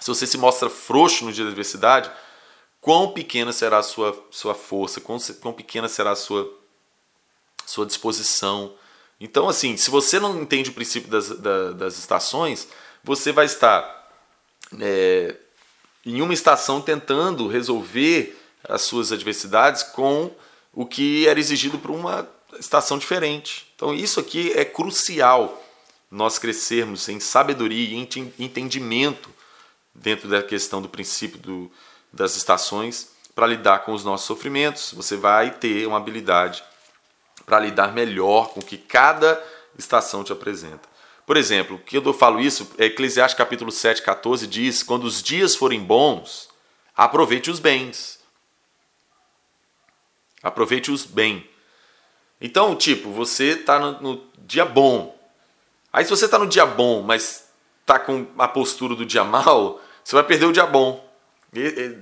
Se 0.00 0.08
você 0.08 0.26
se 0.26 0.38
mostra 0.38 0.70
frouxo 0.70 1.24
no 1.24 1.32
dia 1.32 1.44
da 1.44 1.50
adversidade, 1.50 2.10
quão 2.80 3.12
pequena 3.12 3.52
será 3.52 3.78
a 3.78 3.82
sua, 3.82 4.26
sua 4.30 4.54
força, 4.54 5.00
quão, 5.00 5.18
quão 5.40 5.52
pequena 5.52 5.88
será 5.88 6.12
a 6.12 6.16
sua, 6.16 6.50
sua 7.66 7.84
disposição. 7.84 8.74
Então, 9.20 9.48
assim, 9.48 9.76
se 9.76 9.90
você 9.90 10.18
não 10.18 10.40
entende 10.40 10.70
o 10.70 10.74
princípio 10.74 11.10
das, 11.10 11.28
das, 11.28 11.74
das 11.74 11.98
estações, 11.98 12.68
você 13.08 13.32
vai 13.32 13.46
estar 13.46 14.06
é, 14.78 15.34
em 16.04 16.20
uma 16.20 16.34
estação 16.34 16.78
tentando 16.78 17.48
resolver 17.48 18.38
as 18.68 18.82
suas 18.82 19.10
adversidades 19.12 19.82
com 19.82 20.30
o 20.74 20.84
que 20.84 21.26
era 21.26 21.40
exigido 21.40 21.78
para 21.78 21.90
uma 21.90 22.28
estação 22.60 22.98
diferente. 22.98 23.66
Então, 23.74 23.94
isso 23.94 24.20
aqui 24.20 24.52
é 24.52 24.62
crucial 24.62 25.64
nós 26.10 26.38
crescermos 26.38 27.08
em 27.08 27.18
sabedoria 27.18 27.88
e 27.88 27.94
em 27.94 28.32
entendimento 28.38 29.30
dentro 29.94 30.28
da 30.28 30.42
questão 30.42 30.82
do 30.82 30.88
princípio 30.88 31.38
do, 31.38 31.72
das 32.12 32.36
estações 32.36 33.08
para 33.34 33.46
lidar 33.46 33.86
com 33.86 33.94
os 33.94 34.04
nossos 34.04 34.26
sofrimentos. 34.26 34.92
Você 34.92 35.16
vai 35.16 35.50
ter 35.50 35.86
uma 35.86 35.96
habilidade 35.96 36.62
para 37.46 37.58
lidar 37.58 37.90
melhor 37.94 38.50
com 38.50 38.60
o 38.60 38.64
que 38.64 38.76
cada 38.76 39.42
estação 39.78 40.22
te 40.22 40.30
apresenta. 40.30 40.97
Por 41.28 41.36
exemplo, 41.36 41.78
que 41.78 41.94
eu 41.96 42.12
falo 42.14 42.40
isso, 42.40 42.72
é 42.78 42.86
Eclesiastes 42.86 43.36
capítulo 43.36 43.70
7, 43.70 44.00
14 44.02 44.46
diz: 44.46 44.82
quando 44.82 45.04
os 45.04 45.22
dias 45.22 45.54
forem 45.54 45.78
bons, 45.78 46.48
aproveite 46.96 47.50
os 47.50 47.60
bens. 47.60 48.18
Aproveite-os 50.42 51.04
bem. 51.04 51.46
Então, 52.40 52.74
tipo, 52.74 53.10
você 53.10 53.50
está 53.50 53.78
no, 53.78 54.00
no 54.00 54.26
dia 54.38 54.64
bom, 54.64 55.18
Aí 55.92 56.04
se 56.04 56.10
você 56.10 56.24
está 56.24 56.38
no 56.38 56.46
dia 56.46 56.64
bom, 56.64 57.02
mas 57.02 57.48
está 57.80 57.98
com 57.98 58.26
a 58.38 58.48
postura 58.48 58.94
do 58.94 59.04
dia 59.04 59.24
mal, 59.24 59.82
você 60.02 60.14
vai 60.14 60.24
perder 60.24 60.46
o 60.46 60.52
dia 60.52 60.64
bom. 60.64 61.06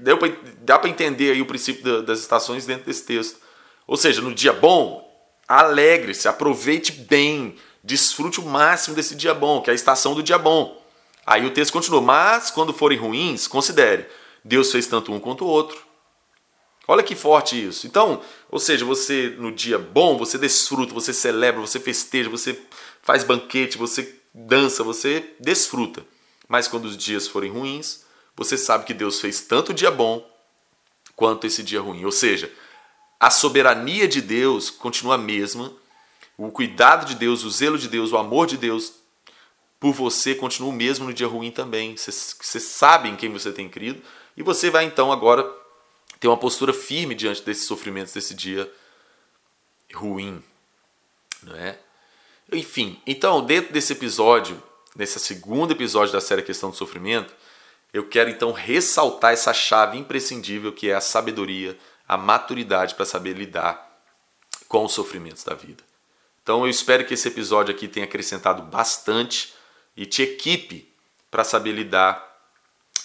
Deu 0.02 0.18
pra, 0.18 0.28
dá 0.60 0.78
para 0.78 0.88
entender 0.88 1.32
aí 1.32 1.42
o 1.42 1.46
princípio 1.46 2.02
das 2.02 2.20
estações 2.20 2.64
dentro 2.64 2.86
desse 2.86 3.04
texto. 3.04 3.40
Ou 3.86 3.96
seja, 3.96 4.20
no 4.20 4.32
dia 4.32 4.52
bom, 4.52 5.04
alegre-se, 5.48 6.28
aproveite 6.28 6.92
bem, 6.92 7.56
desfrute 7.87 8.40
o 8.40 8.44
máximo 8.44 8.96
desse 8.96 9.14
dia 9.14 9.33
bom, 9.33 9.62
que 9.62 9.70
é 9.70 9.72
a 9.72 9.75
estação 9.75 10.12
do 10.12 10.22
dia 10.22 10.37
bom. 10.37 10.85
Aí 11.25 11.46
o 11.46 11.53
texto 11.53 11.72
continua, 11.72 12.01
mas 12.01 12.51
quando 12.51 12.72
forem 12.72 12.99
ruins, 12.99 13.46
considere, 13.46 14.07
Deus 14.44 14.72
fez 14.72 14.88
tanto 14.88 15.12
um 15.12 15.20
quanto 15.20 15.44
o 15.44 15.49
outro. 15.49 15.79
Olha 16.88 17.03
que 17.03 17.14
forte 17.14 17.64
isso. 17.64 17.87
Então, 17.87 18.20
ou 18.51 18.59
seja, 18.59 18.85
você 18.85 19.35
no 19.38 19.53
dia 19.53 19.79
bom, 19.79 20.18
você 20.18 20.37
desfruta, 20.37 20.92
você 20.92 21.12
celebra, 21.12 21.61
você 21.61 21.79
festeja, 21.79 22.29
você 22.29 22.61
faz 23.03 23.22
banquete, 23.22 23.79
você 23.79 24.20
dança, 24.35 24.83
você 24.83 25.35
desfruta. 25.38 26.05
Mas 26.49 26.66
quando 26.66 26.87
os 26.87 26.96
dias 26.96 27.29
forem 27.29 27.53
ruins, 27.53 28.05
você 28.37 28.59
sabe 28.59 28.85
que 28.85 28.94
Deus 28.94 29.20
fez 29.20 29.40
tanto 29.42 29.70
o 29.70 29.75
dia 29.75 29.90
bom 29.90 30.29
quanto 31.14 31.46
esse 31.46 31.62
dia 31.62 31.81
ruim. 31.81 32.05
Ou 32.05 32.12
seja, 32.12 32.53
a 33.18 33.31
soberania 33.31 34.07
de 34.07 34.20
Deus 34.20 34.70
continua 34.70 35.14
a 35.14 35.18
mesma, 35.18 35.72
o 36.37 36.51
cuidado 36.51 37.07
de 37.07 37.14
Deus, 37.14 37.44
o 37.44 37.51
zelo 37.51 37.79
de 37.79 37.88
Deus, 37.88 38.12
o 38.12 38.16
amor 38.16 38.46
de 38.46 38.57
Deus 38.57 38.92
por 39.79 39.92
você 39.92 40.35
continua 40.35 40.70
o 40.70 40.72
mesmo 40.72 41.07
no 41.07 41.12
dia 41.12 41.27
ruim 41.27 41.51
também. 41.51 41.96
Você, 41.96 42.61
sabe 42.61 43.09
em 43.09 43.16
quem 43.16 43.33
você 43.33 43.53
tem 43.53 43.68
crido 43.68 44.03
e 44.37 44.42
você 44.42 44.70
vai 44.70 44.85
então 44.85 45.12
agora 45.12 45.49
ter 46.18 46.29
uma 46.29 46.37
postura 46.37 46.72
firme 46.72 47.14
diante 47.14 47.42
desses 47.42 47.66
sofrimentos 47.66 48.12
desse 48.12 48.35
dia 48.35 48.70
ruim, 49.94 50.42
não 51.42 51.55
é? 51.55 51.79
Enfim, 52.53 53.01
então, 53.07 53.44
dentro 53.44 53.72
desse 53.72 53.92
episódio, 53.92 54.62
nesse 54.94 55.18
segundo 55.18 55.72
episódio 55.72 56.12
da 56.12 56.20
série 56.20 56.42
Questão 56.42 56.70
do 56.70 56.77
Sofrimento, 56.77 57.35
eu 57.92 58.09
quero 58.09 58.31
então 58.31 58.53
ressaltar 58.53 59.33
essa 59.33 59.53
chave 59.53 59.99
imprescindível 59.99 60.72
que 60.72 60.88
é 60.90 60.94
a 60.94 61.01
sabedoria, 61.01 61.79
a 62.07 62.16
maturidade 62.16 62.94
para 62.94 63.05
saber 63.05 63.35
lidar 63.35 64.01
com 64.68 64.85
os 64.85 64.92
sofrimentos 64.92 65.44
da 65.44 65.55
vida. 65.55 65.83
Então 66.46 66.62
eu 66.64 66.70
espero 66.70 67.04
que 67.04 67.12
esse 67.12 67.26
episódio 67.26 67.74
aqui 67.74 67.88
tenha 67.88 68.06
acrescentado 68.06 68.62
bastante 68.62 69.52
e 69.96 70.06
te 70.06 70.22
equipe 70.22 70.88
para 71.28 71.42
saber 71.42 71.72
lidar 71.72 72.24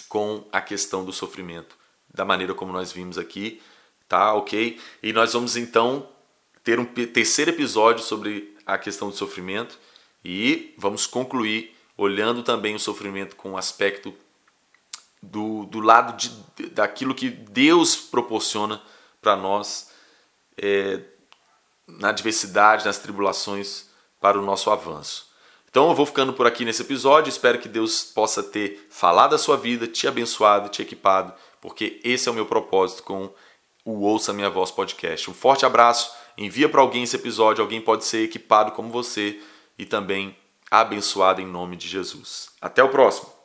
com 0.08 0.46
a 0.52 0.60
questão 0.60 1.04
do 1.04 1.12
sofrimento 1.12 1.76
da 2.14 2.24
maneira 2.24 2.54
como 2.54 2.72
nós 2.72 2.92
vimos 2.92 3.18
aqui, 3.18 3.60
tá? 4.06 4.32
OK? 4.34 4.78
E 5.02 5.12
nós 5.12 5.32
vamos 5.32 5.56
então 5.56 6.08
ter 6.62 6.78
um 6.78 6.84
terceiro 6.84 7.50
episódio 7.50 8.04
sobre 8.04 8.56
a 8.64 8.78
questão 8.78 9.08
do 9.08 9.16
sofrimento 9.16 9.76
e 10.24 10.72
vamos 10.78 11.04
concluir 11.04 11.76
olhando 11.98 12.44
também 12.44 12.76
o 12.76 12.78
sofrimento 12.78 13.34
com 13.34 13.54
o 13.54 13.58
aspecto 13.58 14.14
do, 15.20 15.66
do 15.66 15.80
lado 15.80 16.16
de, 16.16 16.68
daquilo 16.68 17.12
que 17.12 17.28
Deus 17.28 17.96
proporciona 17.96 18.80
para 19.20 19.34
nós 19.34 19.90
é, 20.56 21.00
na 21.98 22.12
diversidade, 22.12 22.84
nas 22.84 22.98
tribulações, 22.98 23.86
para 24.20 24.38
o 24.38 24.42
nosso 24.42 24.70
avanço. 24.70 25.30
Então 25.68 25.88
eu 25.88 25.94
vou 25.94 26.06
ficando 26.06 26.32
por 26.32 26.46
aqui 26.46 26.64
nesse 26.64 26.82
episódio, 26.82 27.30
espero 27.30 27.58
que 27.58 27.68
Deus 27.68 28.04
possa 28.04 28.42
ter 28.42 28.86
falado 28.90 29.34
a 29.34 29.38
sua 29.38 29.56
vida, 29.56 29.86
te 29.86 30.06
abençoado, 30.06 30.68
te 30.68 30.82
equipado, 30.82 31.32
porque 31.60 32.00
esse 32.04 32.28
é 32.28 32.32
o 32.32 32.34
meu 32.34 32.46
propósito 32.46 33.02
com 33.02 33.32
o 33.84 34.02
Ouça 34.02 34.32
Minha 34.32 34.50
Voz 34.50 34.70
podcast. 34.70 35.30
Um 35.30 35.34
forte 35.34 35.64
abraço 35.64 36.22
envia 36.36 36.68
para 36.68 36.80
alguém 36.80 37.02
esse 37.02 37.16
episódio, 37.16 37.62
alguém 37.62 37.80
pode 37.80 38.04
ser 38.04 38.24
equipado 38.24 38.72
como 38.72 38.90
você 38.90 39.40
e 39.78 39.84
também 39.84 40.36
abençoado 40.70 41.40
em 41.40 41.46
nome 41.46 41.76
de 41.76 41.88
Jesus. 41.88 42.50
Até 42.60 42.82
o 42.82 42.88
próximo! 42.88 43.41